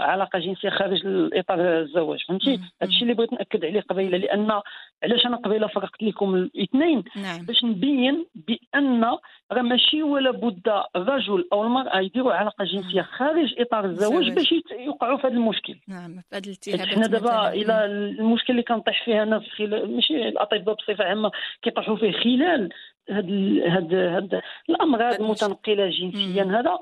علاقة 0.00 0.38
جنسية 0.38 0.70
خارج 0.70 1.06
الإطار 1.06 1.80
الزواج 1.80 2.24
فهمتي؟ 2.28 2.54
هذا 2.54 2.90
الشيء 2.90 3.02
اللي 3.02 3.14
بغيت 3.14 3.32
نأكد 3.32 3.64
عليه 3.64 3.80
قبيلة 3.80 4.18
لأن 4.18 4.60
علاش 5.02 5.26
أنا 5.26 5.36
قبيلة 5.36 5.66
فرقت 5.66 6.02
لكم 6.02 6.34
الاثنين؟ 6.34 7.04
نعم. 7.16 7.46
باش 7.46 7.64
نبين 7.64 8.26
بأن 8.34 9.04
راه 9.52 9.62
ماشي 9.62 10.02
ولا 10.02 10.30
بد 10.30 10.82
الرجل 10.96 11.48
أو 11.52 11.64
المرأة 11.64 12.00
يديروا 12.00 12.32
علاقة 12.32 12.64
جنسية 12.64 13.02
خارج 13.02 13.54
إطار 13.58 13.84
الزواج 13.84 14.30
باش 14.30 14.54
يوقعوا 14.78 15.18
في 15.18 15.26
هذا 15.26 15.34
المشكل. 15.34 15.76
نعم 15.88 16.20
في 16.30 16.36
هذه 16.36 16.44
الالتهابات 16.44 16.86
حنا 16.86 17.06
دابا 17.06 17.48
إلى 17.48 17.84
المشكل 17.84 18.50
اللي 18.50 18.62
كنطيح 18.62 19.04
فيها 19.04 19.22
الناس 19.22 19.42
خلال 19.42 19.94
ماشي 19.94 20.28
الأطباء 20.28 20.74
بصفة 20.74 21.04
عامة 21.04 21.30
كيطيحوا 21.74 21.96
فيه 21.96 22.12
خلال 22.12 22.68
هاد 23.10 23.30
هاد 23.66 23.94
هاد 23.94 24.40
الأمراض 24.70 25.20
المتنقلة 25.20 25.90
جنسيا. 25.90 26.42
هذا 26.44 26.78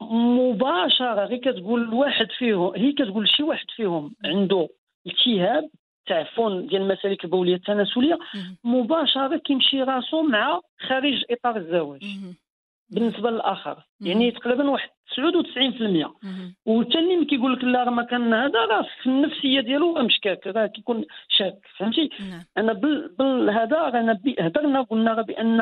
مباشرة 0.00 1.24
غير 1.24 1.38
كتقول 1.38 1.82
الواحد 1.82 2.26
فيهم 2.38 2.72
هي 2.76 2.92
كتقول 2.92 3.28
شي 3.28 3.42
واحد 3.42 3.66
فيهم 3.76 4.14
عنده 4.24 4.68
التهاب 5.06 5.70
تعفن 6.06 6.66
ديال 6.66 6.82
المسالك 6.82 7.24
البولية 7.24 7.54
التناسلية 7.54 8.18
مباشرة 8.64 9.36
كيمشي 9.36 9.82
راسو 9.82 10.22
مع 10.22 10.60
خارج 10.88 11.24
إطار 11.30 11.56
الزواج. 11.56 12.02
بالنسبة 12.94 13.30
للآخر. 13.30 13.76
يعني 14.00 14.30
تقريبا 14.30 14.70
واحد 14.70 14.88
99% 15.14 16.14
والثاني 16.66 17.16
ملي 17.16 17.24
كيقول 17.24 17.52
لك 17.52 17.64
لا 17.64 17.84
راه 17.84 17.90
ما 17.90 18.02
كان 18.02 18.34
هذا 18.34 18.58
راه 18.64 18.86
في 19.02 19.06
النفسية 19.06 19.60
ديالو 19.60 19.94
مشكاك 19.94 20.46
راه 20.46 20.66
كيكون 20.66 21.04
شاك 21.28 21.58
فهمتي؟ 21.76 22.10
نعم. 22.30 22.42
أنا 22.58 22.72
بالهذا 23.18 23.76
رانا 23.76 24.20
هضرنا 24.40 24.82
قلنا 24.82 25.22
بأن 25.22 25.60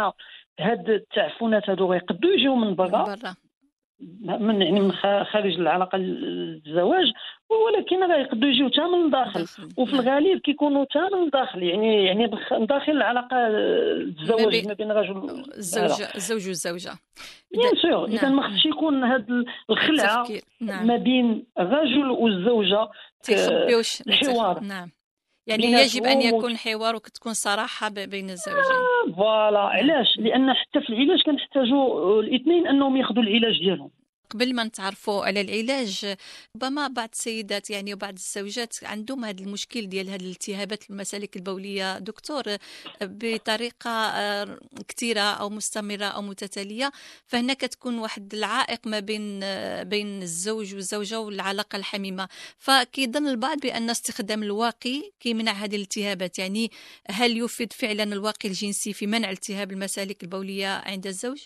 هاد 0.60 0.90
التعفنات 0.90 1.70
هادو 1.70 1.92
يقدروا 1.92 2.32
يجيو 2.32 2.54
من 2.56 2.74
برا. 2.74 3.16
من 4.20 4.62
يعني 4.62 4.80
من 4.80 4.92
خارج 5.32 5.54
العلاقة 5.54 5.96
الزواج 5.96 7.12
ولكن 7.50 8.02
راه 8.02 8.16
يقدروا 8.16 8.50
يجيو 8.50 8.68
حتى 8.70 8.80
من 8.80 9.04
الداخل 9.04 9.46
وفي 9.76 9.92
الغالب 9.92 10.40
كيكونوا 10.40 10.84
حتى 10.90 11.16
من 11.16 11.22
الداخل 11.22 11.62
يعني 11.62 12.04
يعني 12.04 12.26
داخل 12.66 12.92
العلاقة 12.92 13.36
الزواج 13.36 14.66
ما 14.66 14.74
بين 14.74 14.90
الرجل 14.90 15.44
الزوج 15.56 16.02
الزوج 16.14 16.48
والزوجة. 16.48 16.92
بيان 17.52 17.76
سور 17.82 18.04
إذا 18.04 18.28
ما 18.28 18.42
خصش 18.42 18.66
يكون 18.66 19.04
هذا 19.04 19.44
الخلعة 19.70 20.28
نعم. 20.60 20.86
ما 20.86 20.96
بين 20.96 21.44
الرجل 21.58 22.10
والزوجة 22.10 22.88
تيخبيوش 23.22 24.00
الحوار. 24.00 24.60
نعم. 24.60 24.90
يعني 25.46 25.64
يجب 25.64 26.04
أن 26.04 26.22
يكون 26.22 26.56
حوار 26.56 26.94
وتكون 26.94 27.34
صراحة 27.34 27.88
بين 27.88 28.30
الزوجين. 28.30 28.60
آه 28.60 29.12
فوالا. 29.16 29.58
علاش؟ 29.58 30.06
لأن 30.18 30.52
حتى 30.54 30.80
في 30.80 30.88
العلاج 30.88 31.22
كنحتاجوا 31.22 32.22
الاثنين 32.22 32.66
أنهم 32.66 32.96
ياخذوا 32.96 33.22
العلاج 33.22 33.58
ديالهم. 33.58 33.90
قبل 34.32 34.54
ما 34.54 34.64
نتعرفوا 34.64 35.24
على 35.24 35.40
العلاج 35.40 36.16
ربما 36.56 36.88
بعض 36.88 37.08
السيدات 37.12 37.70
يعني 37.70 37.94
وبعض 37.94 38.14
الزوجات 38.14 38.84
عندهم 38.84 39.24
هذا 39.24 39.40
المشكل 39.40 39.86
ديال 39.86 40.10
هذه 40.10 40.20
الالتهابات 40.20 40.90
المسالك 40.90 41.36
البولية. 41.36 41.98
دكتور 41.98 42.42
بطريقة 43.02 43.90
آه، 43.90 44.58
كثيرة 44.88 45.20
أو 45.20 45.50
مستمرة 45.50 46.04
أو 46.04 46.22
متتالية 46.22 46.92
فهنا 47.26 47.54
كتكون 47.54 47.98
واحد 47.98 48.34
العائق 48.34 48.86
ما 48.86 49.00
بين 49.00 49.40
آه، 49.42 49.82
بين 49.82 50.22
الزوج 50.22 50.74
والزوجة 50.74 51.20
والعلاقة 51.20 51.76
الحميمة. 51.76 52.28
فكيظن 52.58 53.26
البعض 53.26 53.58
بأن 53.58 53.90
استخدام 53.90 54.42
الواقي 54.42 55.12
كيمنع 55.20 55.52
هذه 55.52 55.76
الالتهابات. 55.76 56.38
يعني 56.38 56.70
هل 57.10 57.38
يفيد 57.38 57.72
فعلا 57.72 58.02
الواقي 58.02 58.48
الجنسي 58.48 58.92
في 58.92 59.06
منع 59.06 59.30
التهاب 59.30 59.72
المسالك 59.72 60.22
البولية 60.22 60.68
عند 60.68 61.06
الزوج؟ 61.06 61.42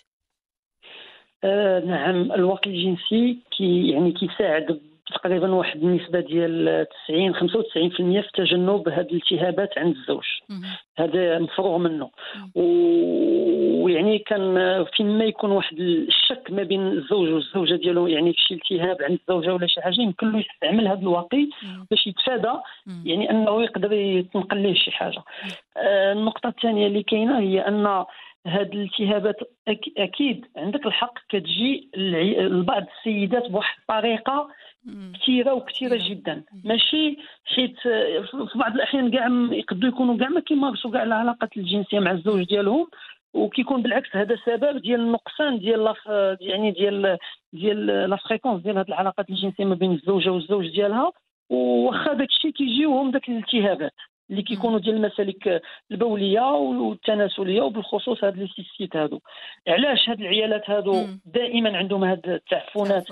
آه 1.44 1.80
نعم 1.80 2.32
الواقي 2.32 2.70
الجنسي 2.70 3.38
كي 3.56 3.88
يعني 3.88 4.12
كيساعد 4.12 4.80
تقريبا 5.14 5.54
واحد 5.54 5.82
النسبة 5.82 6.20
ديال 6.20 6.86
90 7.06 7.34
95% 7.34 7.38
في 8.22 8.30
تجنب 8.34 8.88
هذه 8.88 9.00
الالتهابات 9.00 9.78
عند 9.78 9.96
الزوج. 9.96 10.24
هذا 10.98 11.38
مفروغ 11.38 11.78
منه. 11.78 12.10
ويعني 12.54 14.18
كان 14.18 14.84
فين 14.96 15.18
ما 15.18 15.24
يكون 15.24 15.50
واحد 15.50 15.78
الشك 15.78 16.50
ما 16.50 16.62
بين 16.62 16.86
الزوج 16.86 17.28
والزوجة 17.32 17.74
ديالو 17.74 18.06
يعني 18.06 18.32
في 18.32 18.38
شي 18.40 18.54
التهاب 18.54 18.96
عند 19.02 19.18
الزوجة 19.28 19.54
ولا 19.54 19.66
شي 19.66 19.80
حاجة 19.80 20.00
يمكن 20.00 20.32
له 20.32 20.38
يستعمل 20.38 20.88
هذا 20.88 21.00
الواقي 21.00 21.48
باش 21.90 22.06
يتفادى 22.06 22.52
يعني 23.04 23.30
أنه 23.30 23.62
يقدر 23.62 23.92
يتنقل 23.92 24.58
ليه 24.58 24.74
شي 24.74 24.90
حاجة. 24.90 25.22
آه 25.76 26.12
النقطة 26.12 26.48
الثانية 26.48 26.86
اللي 26.86 27.02
كاينة 27.02 27.38
هي 27.38 27.60
أن 27.60 28.04
هاد 28.46 28.74
الالتهابات 28.74 29.36
أكيد 29.98 30.46
عندك 30.56 30.86
الحق 30.86 31.18
كتجي 31.28 31.90
لبعض 32.38 32.84
السيدات 32.98 33.50
بواحد 33.50 33.78
الطريقة 33.80 34.48
كثيرة 35.14 35.52
وكثيرة 35.52 35.98
جدا. 36.08 36.42
ماشي 36.64 37.16
حيت 37.44 37.80
في 37.80 38.58
بعض 38.58 38.74
الأحيان 38.74 39.10
كاع 39.10 39.26
يقدروا 39.50 39.92
يكونوا 39.92 40.18
كاع 40.18 40.28
ما 40.28 40.40
كيمارسوا 40.40 40.90
كاع 40.90 41.02
العلاقات 41.02 41.56
الجنسية 41.56 41.98
مع 41.98 42.10
الزوج 42.10 42.44
ديالهم 42.44 42.86
وكيكون 43.34 43.82
بالعكس 43.82 44.16
هذا 44.16 44.36
سبب 44.46 44.82
ديال 44.82 45.00
النقصان 45.00 45.58
ديال 45.58 45.94
يعني 46.40 46.70
ديال 46.70 47.18
ديال 47.52 47.86
la 47.86 48.16
fréquence 48.16 48.62
ديال 48.62 48.78
هذه 48.78 48.88
العلاقات 48.88 49.30
الجنسية 49.30 49.64
ما 49.64 49.74
بين 49.74 49.92
الزوجة 49.92 50.30
والزوج 50.30 50.68
ديالها 50.68 51.12
وواخا 51.50 52.12
داك 52.12 52.28
الشيء 52.28 52.50
كيجيوهم 52.50 53.10
داك 53.10 53.28
الالتهابات. 53.28 53.94
اللي 54.30 54.42
كيكونوا 54.42 54.78
ديال 54.78 54.96
المسالك 54.96 55.62
البولية 55.90 56.40
والتناسلية 56.40 57.60
وبالخصوص 57.60 58.24
هاد 58.24 58.36
les 58.36 58.48
cystites 58.56 58.96
هادو. 58.96 59.20
علاش 59.68 60.08
هاد 60.08 60.20
العيالات 60.20 60.70
هادو 60.70 60.92
دائما 61.24 61.76
عندهم 61.76 62.04
هاد 62.04 62.28
التعفنات؟ 62.28 63.06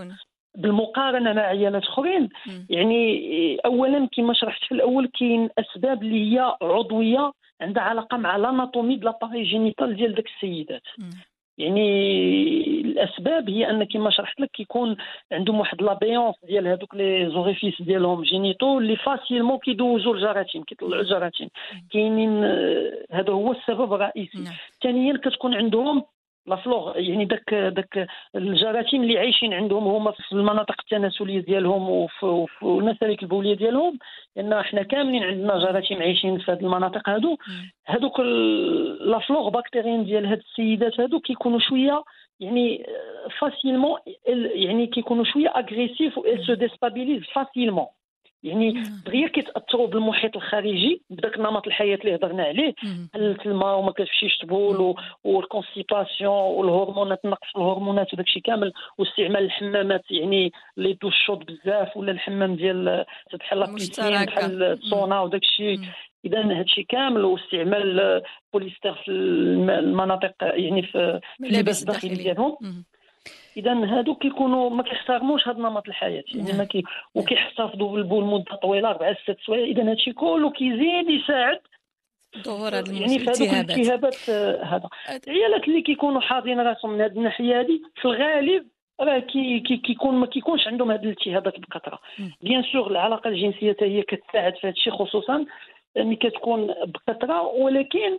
بالمقارنة 0.56 1.33
مع 1.33 1.42
عيالات 1.42 1.83
أخرين 1.83 2.28
يعني 2.71 3.59
اولا 3.64 4.09
كما 4.16 4.35
شرحت 4.35 4.64
في 4.64 4.73
الأول 4.73 5.11
كاين 5.18 5.49
أسباب 5.59 6.02
اللي 6.02 6.35
هي 6.35 6.56
عضوية 6.62 7.33
عندها 7.61 7.83
علاقة 7.83 8.16
مع 8.16 8.37
l'anatomie 8.37 8.97
ديال 8.97 9.04
l'appareil 9.04 9.43
génital 9.43 9.97
ديال 9.97 10.14
داك 10.14 10.26
السيدات. 10.26 10.83
يعني 11.58 11.84
الأسباب 12.80 13.50
هي 13.50 13.70
ان 13.70 13.84
كما 13.84 14.11
شرحت 14.11 14.40
لك 14.40 14.50
كيكون 14.50 14.96
عندهم 15.32 15.61
واحد 15.61 15.82
la 15.83 15.96
béance 15.96 16.35
ديال 16.44 16.68
هذوك 16.68 16.94
les 16.95 17.31
orifices 17.31 17.83
ديالهم 17.82 18.23
génitaux 18.23 18.78
اللي 18.78 18.96
facilement 18.97 19.59
كيدوزوا 19.58 20.14
الجراثيم 20.14 20.62
كيطلعوا 20.62 21.02
الجراثيم 21.02 21.49
كاينين 21.92 22.44
هذا 23.11 23.32
هو 23.32 23.52
السبب 23.52 23.92
الرئيسي. 23.92 24.38
نعم. 24.38 24.54
ثانيا 24.82 25.16
كتكون 25.16 25.54
عندهم 25.54 26.02
la 26.47 26.57
flore 26.57 26.93
يعني 26.97 27.25
داك 27.25 27.55
داك 27.55 28.07
الجراثيم 28.37 29.03
اللي 29.03 29.19
عايشين 29.19 29.55
عندهم 29.55 29.87
هما 29.87 30.11
في 30.11 30.33
المناطق 30.33 30.75
التناسلية 30.81 31.41
ديالهم 31.41 31.91
وفي, 31.91 32.47
المسالك 32.63 33.23
البولية 33.23 33.55
ديالهم 33.55 33.99
لأن 34.37 34.63
حنا 34.63 34.83
كاملين 34.83 35.23
عندنا 35.23 35.59
جراثيم 35.59 36.03
عايشين 36.03 36.39
في 36.39 36.53
هذه 36.53 36.61
المناطق 36.61 37.09
هادو. 37.09 37.37
هذوك 37.87 38.21
la 39.00 39.19
flore 39.19 39.49
bactérienne 39.49 40.04
ديال 40.05 40.27
هاد 40.27 40.39
السيدات 40.39 41.01
هادو 41.01 41.21
كيكونوا 41.21 41.59
شوية 41.59 42.05
يعني 42.41 42.87
facilement 43.40 43.99
يعني 44.55 44.87
كيكونوا 44.87 45.25
شوية 45.25 45.49
agressives 45.49 46.19
و 46.19 46.23
se 46.47 46.54
déstabilisent 46.54 47.23
facilement 47.35 47.87
يعني 48.45 48.83
دغيا 49.07 49.29
كيتأثروا 49.29 49.87
بالمحيط 49.87 50.37
الخارجي 50.37 51.03
بداك 51.11 51.39
نمط 51.39 51.67
الحياة 51.67 51.97
اللي 51.97 52.15
هضرنا 52.15 52.43
عليه 52.43 52.75
بحال 52.83 53.47
الماء 53.47 53.79
وما 53.79 53.93
كتمشيش 53.93 54.39
تبول 54.39 54.95
وال 55.25 55.40
constipation 55.40 56.33
والهرمونات 56.33 57.21
نقص 57.25 57.57
الهرمونات 57.57 58.15
وداك 58.15 58.27
الشيء 58.27 58.43
كامل 58.43 58.73
واستعمال 58.99 59.45
الحمامات 59.45 60.11
يعني 60.11 60.53
اللي 60.79 60.93
دوش 61.03 61.15
شوط 61.27 61.43
بزاف 61.51 61.97
ولا 61.97 62.13
الحمام 62.13 62.57
ديال 62.57 63.05
بحال 63.35 63.59
لا 63.59 63.67
بحال 64.25 64.63
السونا 64.63 65.21
وداك 65.21 65.43
الشيء 65.43 65.79
إذا 66.25 66.59
هادشي 66.59 66.83
كامل 66.83 67.25
واستعمال 67.25 68.23
بوليستر 68.53 68.95
في 68.95 69.11
المناطق 69.11 70.35
يعني 70.43 70.83
في 70.83 71.21
اللباس 71.41 71.83
الداخلي 71.83 72.15
ديالهم. 72.15 72.85
اذا 73.56 73.73
هادو 73.73 74.14
كيكونوا 74.14 74.70
ما 74.70 74.82
كيحترموش 74.82 75.49
هذا 75.49 75.58
نمط 75.58 75.88
الحياة. 75.88 76.25
يعني 76.34 76.58
ما 76.58 76.64
كي 76.64 76.82
وكيحتفظوا 77.14 77.92
بالبول 77.92 78.25
مدة 78.25 78.56
طويلة 78.62 78.90
أربع 78.90 79.14
ست 79.14 79.37
سوايع. 79.46 79.64
اذا 79.64 79.90
هادشي 79.90 80.12
كله 80.12 80.50
كيزيد 80.50 81.11
يساعد. 81.11 81.61
ظهور 82.38 82.78
هذه 82.78 83.00
يعني 83.00 83.18
في 83.18 83.30
هذوك 83.30 83.70
الالتهابات 83.70 84.28
آه، 84.28 84.64
هذا. 84.64 84.88
العيالات 85.28 85.68
اللي 85.68 85.82
كيكونوا 85.82 86.20
حاضين 86.20 86.61
راسهم 86.61 86.90
من 86.90 87.00
هذه 87.00 87.12
الناحية 87.12 87.61
هذه 87.61 87.80
في 87.94 88.04
الغالب 88.04 88.66
راه 89.00 89.18
كي 89.18 89.61
كي 89.61 89.76
كيكون 89.76 90.14
ما 90.14 90.26
كيكونش 90.26 90.66
عندهم 90.66 90.90
هذه 90.90 91.02
الالتهابات 91.02 91.61
بكثرة. 91.61 91.99
bien 92.43 92.62
sûr 92.62 92.90
العلاقة 92.90 93.28
الجنسية 93.28 93.73
حتى 93.73 93.84
هي 93.84 94.02
كتساعد 94.02 94.54
في 94.56 94.66
هذا 94.66 94.75
الشيء 94.75 94.92
خصوصا 94.92 95.46
ملي 95.96 96.16
كتكون 96.16 96.66
بكثرة. 96.66 97.42
ولكن 97.42 98.18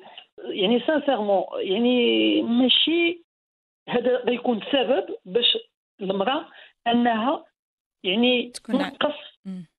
يعني 0.49 0.79
sincèrement 0.87 1.43
يعني 1.55 2.41
ماشي 2.41 3.24
هذا 3.89 4.17
غيكون 4.17 4.59
سبب 4.71 5.05
باش 5.25 5.57
المرأة 6.01 6.45
أنها 6.87 7.45
يعني 8.03 8.51
تنقص 8.51 9.15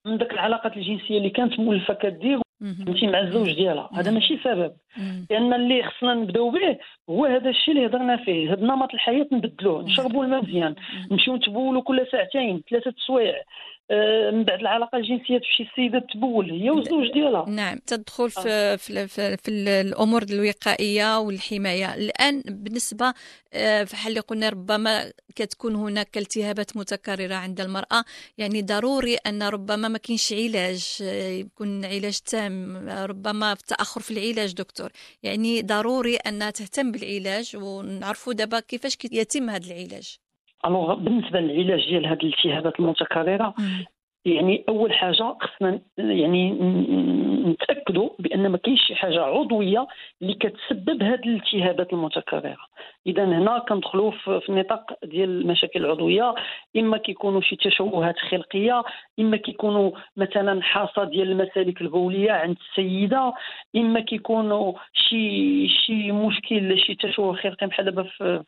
من 0.07 0.17
ذاك 0.17 0.33
العلاقات 0.33 0.77
الجنسية 0.77 1.19
اللي 1.19 1.31
كانت 1.31 1.61
مولفه 1.61 1.95
كدير 1.95 2.41
فهمتي 2.61 3.07
مع 3.07 3.21
الزوج 3.21 3.53
ديالها. 3.53 3.91
هذا 3.95 4.11
ماشي 4.11 4.39
سبب. 4.45 4.77
لأن 5.31 5.55
اللي 5.55 5.83
خصنا 5.83 6.15
نبداو 6.15 6.51
به 6.51 6.79
هو 7.11 7.25
هذا 7.27 7.51
الشيء 7.51 7.75
اللي 7.75 7.87
هضرنا 7.87 8.17
فيه. 8.17 8.53
هذا 8.53 8.65
نمط 8.65 8.95
الحياة 8.95 9.27
نبدلوه 9.33 9.83
نشربوا 9.83 10.25
الماء 10.25 10.43
مزيان 10.43 10.75
نمشيو 11.11 11.37
نتبولوا 11.37 11.83
كل 11.83 12.07
ساعتين 12.13 12.63
ثلاثة 12.71 12.95
سوايع. 13.07 13.43
من 14.33 14.45
بعد 14.45 14.61
العلاقة 14.61 14.99
الجنسية 14.99 15.39
تمشي 15.39 15.63
السيدة 15.63 16.07
تبول 16.15 16.51
هي 16.51 16.71
والزوج 16.71 17.13
ديالها. 17.13 17.49
نعم 17.49 17.79
تدخل 17.79 18.31
في 18.31 18.49
آه. 18.49 18.77
في, 18.77 19.09
في, 19.09 19.37
في 19.37 19.51
الأمور 19.51 20.23
الوقائية 20.23 21.19
والحماية. 21.19 21.95
الآن 21.95 22.43
بالنسبة 22.47 23.15
آه، 23.53 23.85
في 23.85 24.09
اللي 24.09 24.21
قلنا 24.21 24.49
ربما 24.49 25.13
كتكون 25.37 25.75
هناك 25.75 26.19
التهابات 26.19 26.77
متكررة 26.77 27.35
عند 27.35 27.61
المرأة 27.61 28.05
يعني 28.39 28.63
ضروري 28.63 29.15
أن 29.15 29.43
ربما 29.43 29.89
ما 29.89 29.99
كاينش 29.99 30.33
علاج 30.33 30.97
يكون 31.41 31.85
علاج 31.85 32.19
تام 32.19 32.89
ربما 32.89 33.55
في 33.55 33.63
تأخر 33.67 34.01
في 34.01 34.11
العلاج 34.11 34.55
دكتور. 34.55 34.91
يعني 35.23 35.63
ضروري 35.63 36.17
أن 36.17 36.39
تهتم 36.39 36.93
بالعلاج 36.93 37.57
ونعرفوا 37.57 38.33
دابا 38.33 38.61
كيفاش 38.61 38.99
يتم 39.13 39.51
هذا 39.51 39.67
العلاج. 39.67 40.19
الوغ 40.67 40.95
بالنسبة 40.95 41.41
للعلاج 41.41 41.89
ديال 41.89 42.07
هذه 42.07 42.19
الالتهابات 42.23 42.81
المتكررة 42.81 43.55
يعني 44.27 44.65
أول 44.69 44.93
حاجة 44.93 45.37
خصنا 45.41 45.81
يعني 45.99 46.53
نتأكدوا 47.47 48.09
بأن 48.19 48.49
ما 48.49 48.59
كاينش 48.59 48.87
شي 48.87 48.95
حاجة 48.95 49.23
عضوية 49.23 49.87
اللي 50.23 50.35
كتسبب 50.35 51.03
هذه 51.03 51.21
الالتهابات 51.27 51.93
المتكررة. 51.93 52.57
إذا 53.07 53.25
هنا 53.25 53.59
كندخلوا 53.59 54.11
في 54.11 54.49
النطاق 54.49 55.05
ديال 55.05 55.41
المشاكل 55.41 55.85
العضوية. 55.85 56.35
إما 56.77 56.99
كيكونوا 56.99 57.41
شي 57.41 57.57
تشوهات 57.57 58.19
خلقية 58.19 58.83
إما 59.21 59.37
كيكونوا 59.37 59.91
مثلا 60.17 60.63
حاصة 60.63 61.05
ديال 61.05 61.31
المسالك 61.31 61.81
البولية 61.81 62.33
عند 62.33 62.57
السيدة 62.71 63.33
إما 63.77 64.01
كيكونوا 64.01 64.73
شي 64.93 65.69
شي 65.69 66.13
مشكل 66.13 66.79
شي 66.79 66.95
تشوه 66.95 67.37
خلقي 67.37 67.67
بحال 67.67 67.85
دابا 67.85 68.03
في 68.03 68.43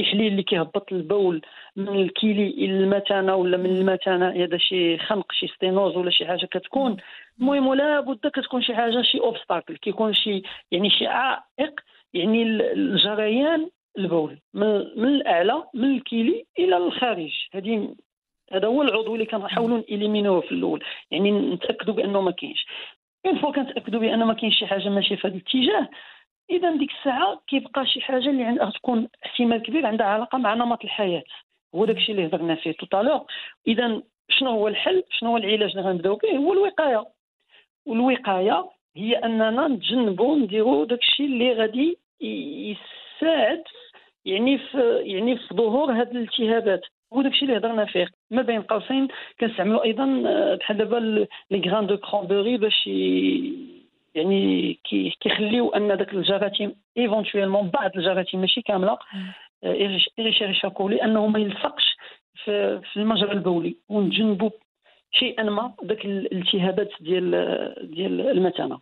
إحليل 0.00 0.32
اللي 0.32 0.42
كيهبط 0.42 0.92
البول 0.92 1.42
من 1.76 1.88
الكيلي 1.88 2.48
إلى 2.48 2.72
المثانه 2.72 3.34
ولا 3.34 3.56
من 3.56 3.76
المثانه 3.76 4.44
هذا 4.44 4.56
شي 4.58 4.98
خنق 5.18 5.32
شي 5.32 5.48
sténose 5.48 5.96
ولا 5.96 6.10
شي 6.10 6.26
حاجة 6.26 6.46
كتكون 6.46 6.96
المهم 7.40 7.74
لابد 7.74 8.26
كتكون 8.26 8.62
شي 8.62 8.74
حاجة 8.74 9.02
شي 9.02 9.20
obstacle 9.20 9.76
كيكون 9.76 10.14
شي 10.14 10.42
يعني 10.70 10.90
شي 10.90 11.06
عائق 11.06 11.80
يعني 12.14 12.42
الجريان 12.42 13.70
البول 13.98 14.38
من, 14.54 14.68
من 14.96 15.08
الأعلى 15.08 15.64
من 15.74 15.96
الكيلي 15.96 16.46
إلى 16.58 16.76
الخارج. 16.76 17.32
هذه 17.54 17.94
هذا 18.52 18.66
هو 18.66 18.82
العضو 18.82 19.14
اللي 19.14 19.26
كنحاولوا 19.26 19.78
ن 19.78 19.84
élimine 19.84 20.28
وه 20.28 20.40
في 20.40 20.52
الأول. 20.52 20.84
يعني 21.10 21.30
نتأكدوا 21.30 21.94
بأنه 21.94 22.20
ما 22.20 22.30
كاينش. 22.30 22.66
une 23.26 23.38
fois 23.38 23.52
كنتأكدوا 23.52 24.00
بأن 24.00 24.24
ما 24.24 24.34
كاينش 24.34 24.58
شي 24.58 24.66
حاجة 24.66 24.88
ماشية 24.88 25.16
في 25.16 25.28
هذا 25.28 25.34
الاتجاه 25.34 25.88
إذا 26.50 26.76
ديك 26.76 26.90
الساعة 26.90 27.42
كيبقى 27.46 27.86
شي 27.86 28.00
حاجة 28.00 28.30
اللي 28.30 28.44
عندها 28.44 28.70
تكون 28.70 29.08
احتمال 29.26 29.62
كبير 29.62 29.86
عندها 29.86 30.06
علاقة 30.06 30.38
مع 30.38 30.54
نمط 30.54 30.84
الحياة. 30.84 31.22
هو 31.74 31.84
داك 31.84 31.96
الشيء 31.96 32.14
اللي 32.14 32.26
هضرنا 32.26 32.54
فيه 32.54 32.72
tout 32.72 32.89
à 32.89 32.94
l'heure 32.94 33.24
إذا 33.66 34.02
شنو 34.28 34.50
هو 34.50 34.68
الحل؟ 34.68 35.02
شنو 35.10 35.30
هو 35.30 35.36
العلاج 35.36 35.70
اللي 35.70 35.82
غنبداو 35.82 36.16
به 36.16 36.36
هو 36.36 36.52
الوقاية. 36.52 37.06
والوقاية 37.86 38.64
هي 38.96 39.16
أننا 39.16 39.68
نتجنبوا 39.68 40.36
نديروا 40.36 40.84
داك 40.84 40.98
الشيء 41.00 41.26
اللي 41.26 41.52
غادي 41.52 41.98
يساعد 42.20 43.62
يعني 44.24 44.58
في 44.58 45.02
يعني 45.04 45.36
في 45.36 45.54
ظهور 45.54 45.92
هذه 45.92 46.10
الالتهابات. 46.10 46.80
هو 47.12 47.22
داكشي 47.22 47.44
اللي 47.44 47.56
هضرنا 47.56 47.84
فيه. 47.84 48.08
ما 48.30 48.42
بين 48.42 48.62
قوسين 48.62 49.08
كنستعملوا 49.40 49.84
أيضا 49.84 50.22
آه، 50.26 50.54
بحال 50.54 50.76
دابا 50.76 51.26
les 51.50 51.70
graines 51.70 51.86
de 51.86 51.96
cranberry 51.96 52.56
باش 52.56 52.86
يعني 54.14 54.78
كيخليو 55.20 55.68
أن 55.68 55.96
داك 55.96 56.14
الجراثيم 56.14 56.74
éventuellement 56.98 57.68
بعض 57.68 57.90
الجراثيم 57.96 58.40
ماشي 58.40 58.62
كاملة 58.62 58.98
Escherichia 59.64 60.68
coli 60.68 61.04
انه 61.04 61.26
ما 61.26 61.38
يلصقش. 61.38 61.97
في 62.44 62.96
المجرى 62.96 63.32
البولي. 63.32 63.76
ونتجنبوا 63.88 64.50
شيئا 65.12 65.42
ما 65.42 65.74
ذاك 65.84 66.04
الالتهابات 66.04 66.88
ديال 67.00 67.30
ديال 67.94 68.20
المثانه 68.20 68.78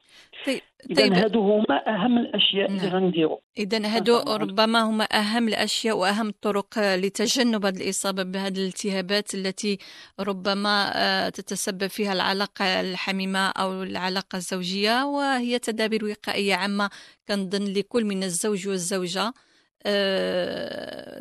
طيب 0.47 0.61
اذا 0.91 1.03
طيب. 1.03 1.13
هادو 1.13 1.41
هما 1.41 1.89
أهم 1.89 2.19
الأشياء 2.19 2.71
نعم. 2.71 2.79
اللي 2.79 2.89
غنديروا 2.89 3.39
اذا 3.59 3.87
هادو 3.87 4.19
ربما 4.29 4.81
هما 4.81 5.05
أهم 5.05 5.49
الأشياء 5.49 5.99
وأهم 5.99 6.29
الطرق 6.29 6.79
لتجنب 6.79 7.67
هذه 7.67 7.77
الإصابة 7.77 8.23
بهذه 8.23 8.59
الالتهابات 8.59 9.35
التي 9.35 9.79
ربما 10.21 10.93
آه، 10.95 11.29
تتسبب 11.29 11.87
فيها 11.87 12.13
العلاقة 12.13 12.81
الحميمة 12.81 13.49
أو 13.49 13.83
العلاقة 13.83 14.37
الزوجية 14.37 15.05
وهي 15.05 15.59
تدابير 15.59 16.05
وقائية 16.05 16.55
عامة 16.55 16.91
كنظن 17.29 17.65
لكل 17.65 18.05
من 18.05 18.23
الزوج 18.23 18.69
والزوجة. 18.69 19.33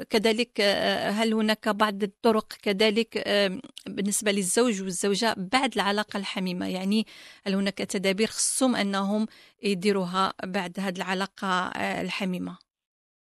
كذلك 0.10 0.62
آه، 0.62 1.10
هل 1.10 1.34
هناك 1.34 1.70
بعض 1.70 2.04
الطرق 2.04 2.54
كذلك 2.64 3.24
آه، 3.28 3.60
بالنسبة 3.88 4.32
للزوج 4.32 4.82
والزوجة 4.82 5.36
بعد 5.38 5.76
العلاقة 5.76 6.18
الحميمة؟ 6.18 6.68
يعني 6.68 7.06
هل 7.48 7.56
هناك 7.56 7.78
تدابير 7.78 8.28
خصهم 8.28 8.76
أنهم 8.76 9.26
يديروها 9.64 10.34
بعد 10.46 10.80
هذه 10.80 10.98
العلاقة 10.98 11.68
الحميمة؟ 12.02 12.58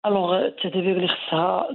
alors 0.05 0.45
التدابير 0.45 0.97
اللي 0.97 1.07
خصها 1.07 1.67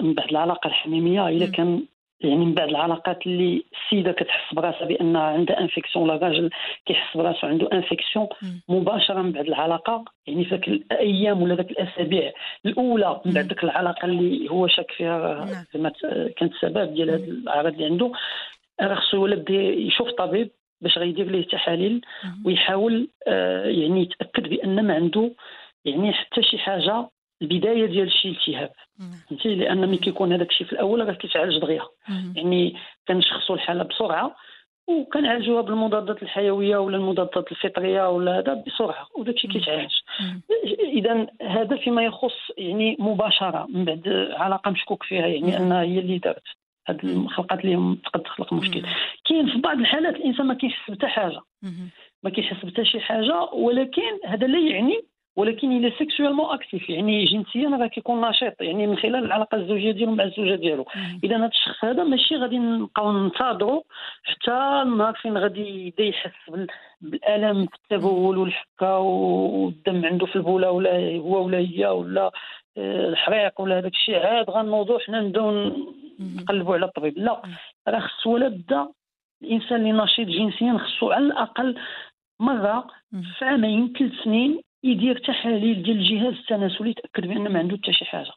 من 0.00 0.14
بعد 0.14 0.30
العلاقة 0.30 0.68
الحميمية 0.68 1.28
إلا 1.28 1.46
كان 1.46 1.84
يعني 2.20 2.36
من 2.36 2.54
بعد 2.54 2.68
العلاقات 2.68 3.26
اللي 3.26 3.64
السيدة 3.72 4.12
كتحس 4.12 4.54
براسها 4.54 4.84
بانها 4.84 5.22
عندها 5.22 5.60
infection 5.60 6.04
ولا 6.04 6.14
الراجل 6.14 6.50
كيحس 6.86 7.16
براسو 7.16 7.46
عنده 7.46 7.68
infection 7.72 8.26
مباشرة 8.68 9.22
من 9.22 9.32
بعد 9.32 9.46
العلاقة. 9.46 10.04
يعني 10.26 10.44
فاك 10.44 10.68
الأيام 10.68 11.42
ولا 11.42 11.54
ذاك 11.54 11.70
الأسابيع 11.70 12.32
الأولى 12.66 13.20
من 13.24 13.32
بعد 13.32 13.46
ذاك 13.46 13.64
العلاقة 13.64 14.04
اللي 14.04 14.50
هو 14.50 14.66
شاك 14.66 14.90
فيها 14.90 15.44
نعم. 15.44 15.64
زعما 15.74 15.92
كانت 16.36 16.52
السبب 16.52 16.94
ديال 16.94 17.10
هذه 17.10 17.24
الأعراض 17.24 17.72
اللي 17.72 17.84
عنده. 17.84 18.12
راه 18.80 18.94
خصو 18.94 19.16
ولابد 19.16 19.50
يشوف 19.50 20.10
طبيب 20.10 20.50
باش 20.80 20.98
غيدير 20.98 21.26
ليه 21.30 21.46
تحاليل 21.46 22.00
ويحاول 22.44 23.08
آه، 23.28 23.64
يعني 23.64 24.02
يتأكد 24.02 24.48
بأن 24.48 24.86
ما 24.86 24.94
عنده 24.94 25.30
يعني 25.84 26.12
حتى 26.12 26.42
شي 26.42 26.58
حاجة 26.58 27.08
البدايه 27.42 27.86
ديال 27.86 28.12
شي 28.12 28.28
التهاب. 28.28 28.70
فهمتي 29.28 29.54
لأن 29.54 29.78
ملي 29.78 29.96
كيكون 29.96 30.32
هذاك 30.32 30.50
الشيء 30.50 30.66
في 30.66 30.72
الأول 30.72 31.08
راه 31.08 31.12
كيتعالج 31.12 31.58
دغيا. 31.58 31.82
يعني 32.36 32.76
كنشخصوا 33.08 33.54
الحالة 33.54 33.84
بسرعة 33.84 34.36
وكنعالجوها 34.88 35.62
بالمضادات 35.62 36.22
الحيوية 36.22 36.76
ولا 36.76 36.96
المضادات 36.96 37.52
الفطرية 37.52 38.10
ولا 38.10 38.38
هذا 38.38 38.64
بسرعة 38.66 39.06
وداك 39.16 39.34
الشيء 39.34 39.50
كيتعالج. 39.50 39.92
اذا 40.80 41.26
هذا 41.42 41.76
فيما 41.76 42.04
يخص 42.04 42.50
يعني 42.58 42.96
مباشرة 42.98 43.66
من 43.70 43.84
بعد 43.84 44.08
علاقة 44.32 44.70
مشكوك 44.70 45.02
فيها 45.02 45.26
يعني. 45.26 45.56
أنها 45.56 45.82
هي 45.82 45.98
اللي 45.98 46.18
دارت 46.18 46.42
هاد 46.88 47.04
الخلقات 47.04 47.64
اللي 47.64 47.96
تقد 48.04 48.20
تخلق 48.20 48.52
مشكل. 48.52 48.82
كاين 49.24 49.52
في 49.52 49.58
بعض 49.58 49.78
الحالات 49.78 50.14
الإنسان 50.16 50.46
ما 50.46 50.54
كيحس 50.54 50.90
بتا 50.90 51.06
حاجة. 51.08 51.40
ما 52.22 52.30
كيحس 52.30 52.64
بتا 52.64 52.84
شي 52.84 53.00
حاجة 53.00 53.42
ولكن 53.42 54.02
هذا 54.24 54.46
لا 54.46 54.58
يعني 54.58 55.00
ولكن 55.40 55.72
إلى 55.76 55.92
sexuellement 55.98 56.54
actif 56.54 56.90
يعني 56.90 57.24
جنسيا 57.24 57.68
راه 57.68 57.86
كيكون 57.86 58.20
نشيط 58.28 58.62
يعني 58.62 58.86
من 58.86 58.96
خلال 58.96 59.24
العلاقة 59.24 59.56
الزوجية 59.56 59.90
ديالو 59.92 60.12
مع 60.14 60.24
الزوجة 60.24 60.54
ديالو. 60.54 60.86
إذا 61.24 61.36
هذا 61.36 61.46
الشخص 61.46 61.84
هذا 61.84 62.04
ماشي 62.04 62.36
غادي 62.36 62.58
نبقاو 62.58 63.12
ننتظروا 63.12 63.82
حتى 64.24 64.52
النهار 64.82 65.14
فين 65.14 65.38
غادي 65.38 65.86
يبدا 65.86 66.04
يحس 66.04 66.50
بال- 66.50 66.66
بالألم 67.00 67.66
في 67.66 67.74
التبول 67.74 68.38
والحكه 68.38 68.98
والدم 68.98 70.06
عنده 70.06 70.26
في 70.26 70.36
البولة 70.36 70.70
ولا 70.70 71.16
هو 71.16 71.44
ولا 71.46 71.58
هي 71.58 71.86
ولا 71.86 72.30
آه، 72.78 73.08
الحريق 73.08 73.60
ولا 73.60 73.78
هذاك 73.78 73.92
الشيء 73.92 74.16
عاد 74.26 74.50
غنوضوا 74.50 74.98
حنا 74.98 75.20
نبداو. 75.20 75.70
نقلبوا 76.36 76.74
على 76.74 76.86
الطبيب 76.86 77.18
لا 77.18 77.42
راه 77.88 77.98
خصو 78.00 78.34
ولا 78.34 78.48
بدا 78.48 78.88
الإنسان 79.42 79.76
اللي 79.80 79.92
نشيط 79.92 80.28
جنسيا 80.28 80.78
خصو 80.78 81.10
على 81.10 81.24
الأقل 81.24 81.76
مرة. 82.40 82.86
في 83.38 83.44
عامين 83.44 83.92
ثلاث 83.98 84.12
سنين 84.24 84.60
يدير 84.84 85.18
تحاليل 85.18 85.82
ديال 85.82 85.96
الجهاز 85.96 86.34
التناسلي 86.34 86.90
يتأكد 86.90 87.26
بأن 87.26 87.48
ما 87.48 87.58
عنده 87.58 87.76
حتى 87.76 87.92
شي 87.92 88.04
حاجة. 88.04 88.32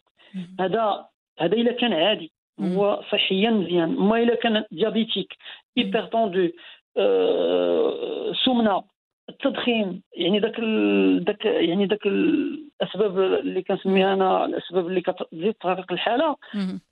هذا 0.60 1.06
هذا 1.40 1.54
إلا 1.54 1.72
كان 1.72 1.94
عادي. 1.94 2.32
هو 2.60 3.04
صحيا 3.12 3.50
مزيان 3.50 3.90
ما 3.90 4.24
إلا 4.24 4.36
كان 4.36 4.64
ديابيتيك 4.72 5.34
هيبرتوندو 5.78 6.50
آه، 6.98 8.34
سمنة 8.46 8.84
التدخين 9.30 10.02
يعني 10.18 10.40
ذاك 10.40 10.60
ال... 10.60 11.24
ذاك 11.24 11.46
يعني 11.46 11.86
ذاك 11.86 12.06
الأسباب 12.06 13.20
اللي 13.20 13.62
كنسميها 13.62 14.14
أنا 14.14 14.46
الأسباب 14.46 14.88
اللي 14.88 15.02
كتزيد 15.02 15.54
تغرق 15.54 15.92
الحالة. 15.92 16.36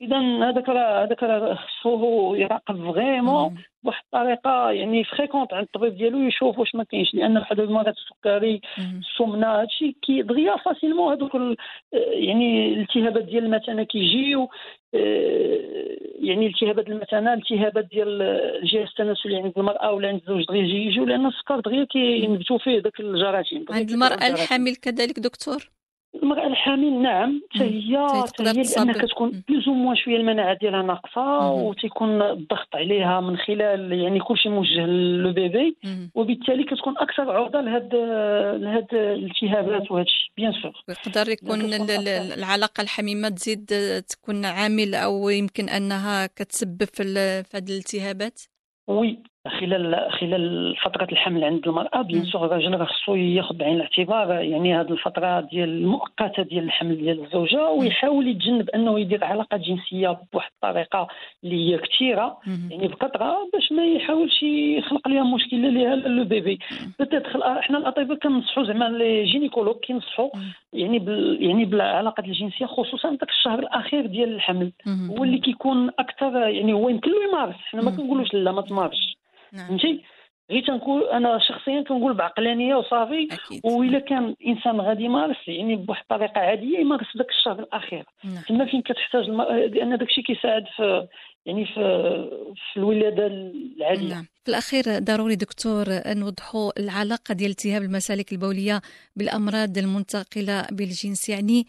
إذا 0.01 0.19
هذاك 0.49 0.69
راه 0.69 1.03
هذاك 1.03 1.23
راه 1.23 1.55
خصو 1.55 2.35
يراقب 2.35 2.91
vraiment. 2.93 3.55
بواحد 3.83 4.03
الطريقة 4.05 4.71
يعني 4.71 5.03
fréquente 5.03 5.53
عند 5.53 5.63
الطبيب 5.65 5.97
ديالو 5.97 6.19
يشوف 6.19 6.59
واش 6.59 6.75
ما 6.75 6.83
كاينش 6.83 7.13
لأن 7.13 7.39
بحال 7.39 7.59
هاد 7.59 7.67
المرض 7.69 7.87
السكري. 7.87 8.61
السمنة 8.99 9.47
هادشي 9.47 9.95
كي 10.01 10.21
دغيا 10.21 10.55
facilement 10.57 11.13
هذوك 11.13 11.35
ال- 11.35 11.57
يعني 12.13 12.73
الالتهابات 12.73 13.23
ديال 13.23 13.45
المثانة 13.45 13.83
كيجيو 13.83 14.49
آه، 14.95 15.90
يعني 16.21 16.47
التهابات 16.47 16.87
المثانه 16.87 17.33
التهابات 17.33 17.85
ديال 17.85 18.21
الجهاز 18.63 18.87
التناسلي 18.87 19.35
عند 19.35 19.53
المرأة 19.57 19.91
ولا 19.91 20.07
عند 20.07 20.21
الزوج 20.21 20.45
دغيا 20.45 20.61
يجي- 20.61 20.85
يجيو 20.87 21.05
لأن 21.05 21.25
السكر 21.25 21.59
دغيا 21.59 21.83
كينبتوا 21.83 22.57
فيه 22.57 22.79
داك 22.79 22.99
الجراثيم 22.99 23.65
عند 23.69 23.91
الجراثيم. 24.17 24.33
الحامل 24.43 24.75
كذلك 24.75 25.19
دكتور 25.19 25.69
الحامل 26.23 27.01
نعم 27.01 27.41
حتى. 27.51 27.63
هي 27.63 28.63
تصاب. 28.63 28.91
كتكون. 28.91 29.43
plus 29.49 29.67
ou 29.67 29.73
moins 29.73 29.95
شوية 29.95 30.15
المناعة 30.17 30.57
ديالها 30.61 30.81
ناقصة 30.81 31.21
مم. 31.21 31.63
وتيكون 31.63 32.21
الضغط 32.21 32.75
عليها 32.75 33.19
من 33.21 33.37
خلال 33.37 33.91
يعني 33.91 34.19
كلشي 34.19 34.49
موجه 34.49 34.85
le 34.85 35.33
bébé. 35.33 35.77
وبالتالي 36.15 36.63
كتكون 36.63 36.97
أكثر 36.97 37.31
عرضة 37.31 37.61
لهاد 37.61 37.95
لهاد 38.61 38.87
الالتهابات 38.93 39.91
وهذا 39.91 40.05
الشيء 40.05 40.31
bien 40.37 40.53
sûr 40.53 40.73
ويقدر 40.87 41.29
يكون 41.31 41.59
كتكون 41.61 41.73
ال- 41.73 41.91
ال- 41.91 42.07
أكثر. 42.07 42.37
العلاقة 42.37 42.81
الحميمة 42.81 43.29
تزيد 43.29 43.65
تكون 44.09 44.45
عامل 44.45 44.95
أو 44.95 45.29
يمكن 45.29 45.69
أنها 45.69 46.25
كتسبب 46.25 46.83
في 46.93 47.03
هذه 47.55 47.69
الالتهابات 47.69 48.41
oui 48.87 49.19
خلال 49.47 50.11
خلال 50.11 50.75
فترة 50.83 51.07
الحمل 51.11 51.43
عند 51.43 51.67
المرأة 51.67 52.01
bien. 52.01 52.23
sûr 52.25 52.45
الراجل 52.45 52.77
راه 52.77 52.85
خصو 52.85 53.15
ياخذ 53.15 53.55
بعين 53.55 53.75
الاعتبار 53.75 54.31
يعني 54.31 54.75
هذه 54.79 54.91
الفترة 54.91 55.39
ديال 55.39 55.69
المؤقتة 55.69 56.43
ديال 56.43 56.63
الحمل 56.63 56.97
ديال 56.97 57.23
الزوجة 57.25 57.69
ويحاول 57.69 58.27
يتجنب 58.27 58.69
أنه 58.69 58.99
يدير 58.99 59.23
علاقة 59.23 59.57
جنسية 59.57 60.19
بواحد 60.33 60.51
الطريقة 60.55 61.07
اللي 61.43 61.73
هي 61.73 61.77
كثيرة 61.77 62.37
مم. 62.47 62.69
يعني 62.71 62.87
بكثره 62.87 63.49
باش 63.53 63.71
ما 63.71 63.85
يحاولش 63.85 64.43
يخلق 64.43 65.07
لها 65.07 65.23
مشكلة 65.23 65.69
ليها 65.69 65.95
لو 65.95 66.23
بيبي 66.23 66.59
بتدخل 66.99 67.43
إحنا 67.43 67.77
الأطباء 67.77 68.17
كنصحوا 68.17 68.63
زعما 68.63 68.85
لي 68.85 69.23
جينيكولوج 69.25 69.75
كينصحوا. 69.75 70.29
يعني 70.73 70.99
بال 70.99 71.37
يعني 71.43 71.65
بالعلاقات 71.65 72.25
الجنسية 72.25 72.65
خصوصا 72.65 73.09
ذاك 73.11 73.29
الشهر 73.29 73.59
الأخير 73.59 74.05
ديال 74.05 74.33
الحمل. 74.35 74.71
هو 75.09 75.23
اللي 75.23 75.37
كيكون 75.37 75.89
أكثر 75.99 76.47
يعني 76.47 76.73
هو 76.73 76.89
يمكن 76.89 77.11
له 77.11 77.29
يمارس 77.29 77.55
حنا 77.55 77.81
ما. 77.81 77.91
كنقولوش 77.91 78.33
لا 78.33 78.51
ما 78.51 78.61
تمارسش 78.61 79.20
فهمتي؟ 79.57 80.03
غير 80.51 80.65
تنقول 80.65 81.03
أنا 81.03 81.39
شخصيا 81.39 81.81
كنقول 81.81 82.13
بعقلانية 82.13 82.75
وصافي 82.75 83.27
وإلا 83.63 83.99
كان 83.99 84.35
إنسان 84.47 84.81
غادي 84.81 85.03
يمارس 85.03 85.47
يعني 85.47 85.75
بواحد 85.75 86.01
الطريقة 86.01 86.39
عادية 86.39 86.79
يمارس 86.79 87.17
ذاك 87.17 87.29
الشهر 87.29 87.59
الأخير. 87.59 88.05
نعم. 88.23 88.43
تما 88.49 88.65
فين 88.65 88.81
كتحتاج 88.81 89.23
الم... 89.29 89.41
لأن 89.41 89.97
داك 89.97 90.09
الشيء 90.09 90.23
كيساعد 90.23 90.63
في 90.75 91.07
يعني 91.45 91.65
في 91.65 91.73
في 92.55 92.77
الولادة 92.77 93.27
العادية. 93.27 94.13
نعم. 94.13 94.25
في 94.43 94.49
الأخير 94.49 94.83
ضروري 94.99 95.35
دكتور 95.35 95.85
نوضحوا 96.07 96.79
العلاقة 96.79 97.33
ديال 97.33 97.49
التهاب 97.49 97.81
المسالك 97.81 98.31
البولية 98.31 98.81
بالأمراض 99.15 99.77
المنتقلة 99.77 100.67
بالجنس 100.71 101.29
يعني 101.29 101.65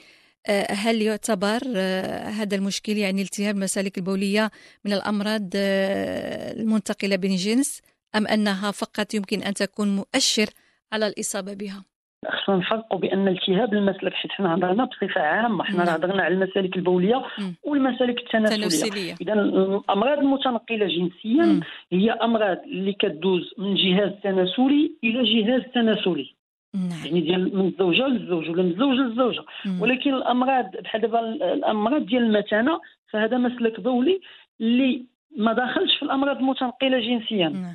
هل 0.71 1.03
يعتبر 1.03 1.61
آه، 1.77 2.29
هذا 2.29 2.57
المشكل 2.57 2.93
يعني 2.93 3.23
التهاب 3.23 3.55
المسالك 3.55 3.99
البولية 3.99 4.51
من 4.85 4.93
الأمراض 4.93 5.51
آه، 5.57 6.53
المنتقلة 6.53 7.17
بالجنس 7.17 7.83
أم 8.17 8.27
أنها 8.27 8.71
فقط 8.71 9.15
يمكن 9.15 9.43
أن 9.43 9.55
تكون 9.55 9.97
مؤشر 9.97 10.47
على 10.93 11.07
الإصابة 11.07 11.55
بها؟ 11.55 11.85
خصنا 12.31 12.57
نفرقوا 12.57 12.99
بأن 12.99 13.29
التهاب 13.29 13.73
المسلك 13.75 14.13
حيت 14.13 14.33
حنا 14.33 14.55
هضرنا 14.55 14.85
بصفة 14.85 15.21
عامة 15.21 15.65
حنا 15.65 15.85
نعم. 15.85 15.95
هضرنا 15.95 16.23
على 16.23 16.35
المسالك 16.35 16.77
البولية. 16.77 17.23
والمسالك 17.63 18.19
التناسليه 18.19 19.15
اذا 19.21 19.33
الأمراض 19.33 20.19
المتنقلة 20.19 20.87
جنسيا 20.87 21.45
مم. 21.45 21.61
هي 21.93 22.11
أمراض 22.11 22.59
اللي 22.65 22.93
كدوز 22.93 23.55
من 23.59 23.75
جهاز 23.75 24.11
تناسلي 24.23 24.93
إلى 25.05 25.43
جهاز 25.43 25.63
تناسلي 25.75 26.35
نعم. 26.75 27.07
يعني 27.07 27.21
ديال 27.21 27.57
من 27.57 27.67
الزوجه 27.67 28.07
للزوج 28.07 28.51
ولا 28.51 28.63
من 28.63 28.71
الزوج 28.71 28.97
للزوجه. 28.97 29.45
ولكن 29.81 30.15
الأمراض 30.15 30.77
بحال 30.77 31.01
دابا 31.01 31.21
الأمراض 31.55 32.07
ديال 32.07 32.23
المثانه 32.23 32.81
فهذا 33.11 33.39
مسلك 33.39 33.81
بولي 33.81 34.21
اللي 34.61 35.05
ما 35.37 35.53
داخلش 35.53 35.97
في 35.97 36.03
الأمراض 36.03 36.37
المتنقلة 36.37 37.01
جنسيا. 37.01 37.49
نعم. 37.49 37.75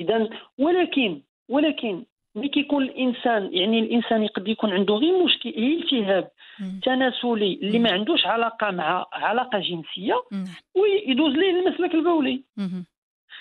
اذا 0.00 0.28
ولكن 0.58 1.20
ولكن 1.48 2.04
ملي 2.34 2.48
كيكون 2.48 2.82
الانسان 2.82 3.50
يعني 3.52 3.78
الإنسان 3.78 4.22
يقد 4.22 4.48
يكون 4.48 4.70
عنده 4.70 4.94
غير 4.94 5.24
مشكل 5.24 5.50
غير 5.50 5.78
التهاب. 5.78 6.30
تناسلي 6.82 7.58
اللي 7.62 7.78
ما 7.78 7.92
عندوش 7.92 8.26
علاقة 8.26 8.70
مع 8.70 9.06
علاقة 9.12 9.58
جنسية 9.58 10.14
نعم. 10.32 10.44
ويدوز 10.74 11.34
ليه 11.34 11.50
المسلك 11.50 11.94
البولي. 11.94 12.42
مم. 12.56 12.84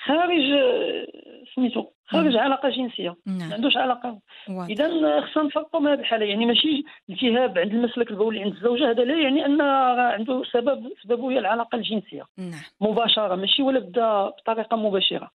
خارج 0.08 0.52
آه، 0.52 1.08
سميتو 1.56 1.86
خارج 2.06 2.34
مم. 2.34 2.39
علاقة 2.39 2.70
جنسية. 2.70 3.15
ما 3.26 3.38
نعم 3.38 3.54
عندوش 3.54 3.78
علاقة. 3.78 4.20
اذا 4.50 4.88
خصنا 5.22 5.43
نفرقوا 5.43 5.80
من 5.80 5.91
هذه 5.91 6.00
الحاله 6.00 6.26
يعني 6.26 6.46
ماشي 6.46 6.84
التهاب 7.10 7.58
عند 7.58 7.72
المسلك 7.74 8.12
البولي 8.12 8.43
عند 8.43 8.54
الزوجة 8.54 8.91
هذا 8.91 9.04
لا 9.04 9.22
يعني 9.22 9.46
أن 9.46 9.62
عنده 9.62 10.43
سبب 10.54 10.91
سببه 11.04 11.32
هي 11.32 11.39
العلاقة 11.39 11.76
الجنسية. 11.76 12.24
نعم. 12.38 12.62
مباشرة 12.82 13.36
ماشي 13.36 13.62
ولا 13.63 13.80
بدا 13.80 14.26
بطريقة 14.26 14.78
مباشرة. 14.78 15.32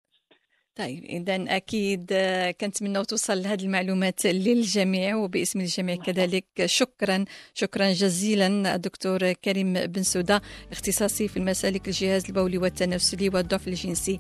طيب 0.77 1.05
إذا 1.05 1.57
أكيد 1.57 2.13
آه، 2.13 2.51
كنتمنى 2.51 3.05
توصل 3.05 3.47
هذه 3.47 3.65
المعلومات 3.65 4.27
للجميع 4.27 5.17
وباسم 5.17 5.61
الجميع 5.61 5.97
كذلك. 5.97 6.45
شكرا 6.67 7.25
شكرا 7.55 7.85
جزيلا 7.85 8.75
الدكتور 8.75 9.33
كريم 9.33 9.73
بن 9.73 10.03
سودة 10.03 10.41
اختصاصي 10.73 11.29
في 11.29 11.37
المسالك 11.37 11.87
الجهاز 11.87 12.27
البولي 12.29 12.59
والتناسلي 12.59 13.29
والضعف 13.29 13.69
الجنسي. 13.69 14.19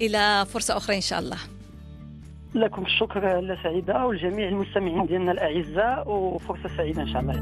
إلى 0.00 0.46
فرصة 0.46 0.76
أخرى 0.76 0.96
إن 0.96 1.00
شاء 1.00 1.18
الله. 1.18 1.38
لكم 2.54 2.82
الشكر 2.82 3.40
لا 3.40 3.62
سعيده 3.62 4.06
والجميع 4.06 4.48
المستمعين 4.48 5.06
ديالنا 5.06 5.32
الأعزاء 5.32 6.10
وفرصة 6.10 6.76
سعيدة 6.76 7.02
إن 7.02 7.08
شاء 7.08 7.20
الله. 7.20 7.40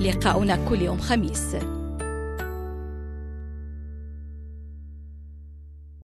لقاؤنا 0.00 0.68
كل 0.68 0.82
يوم 0.82 0.98
خميس. 0.98 1.56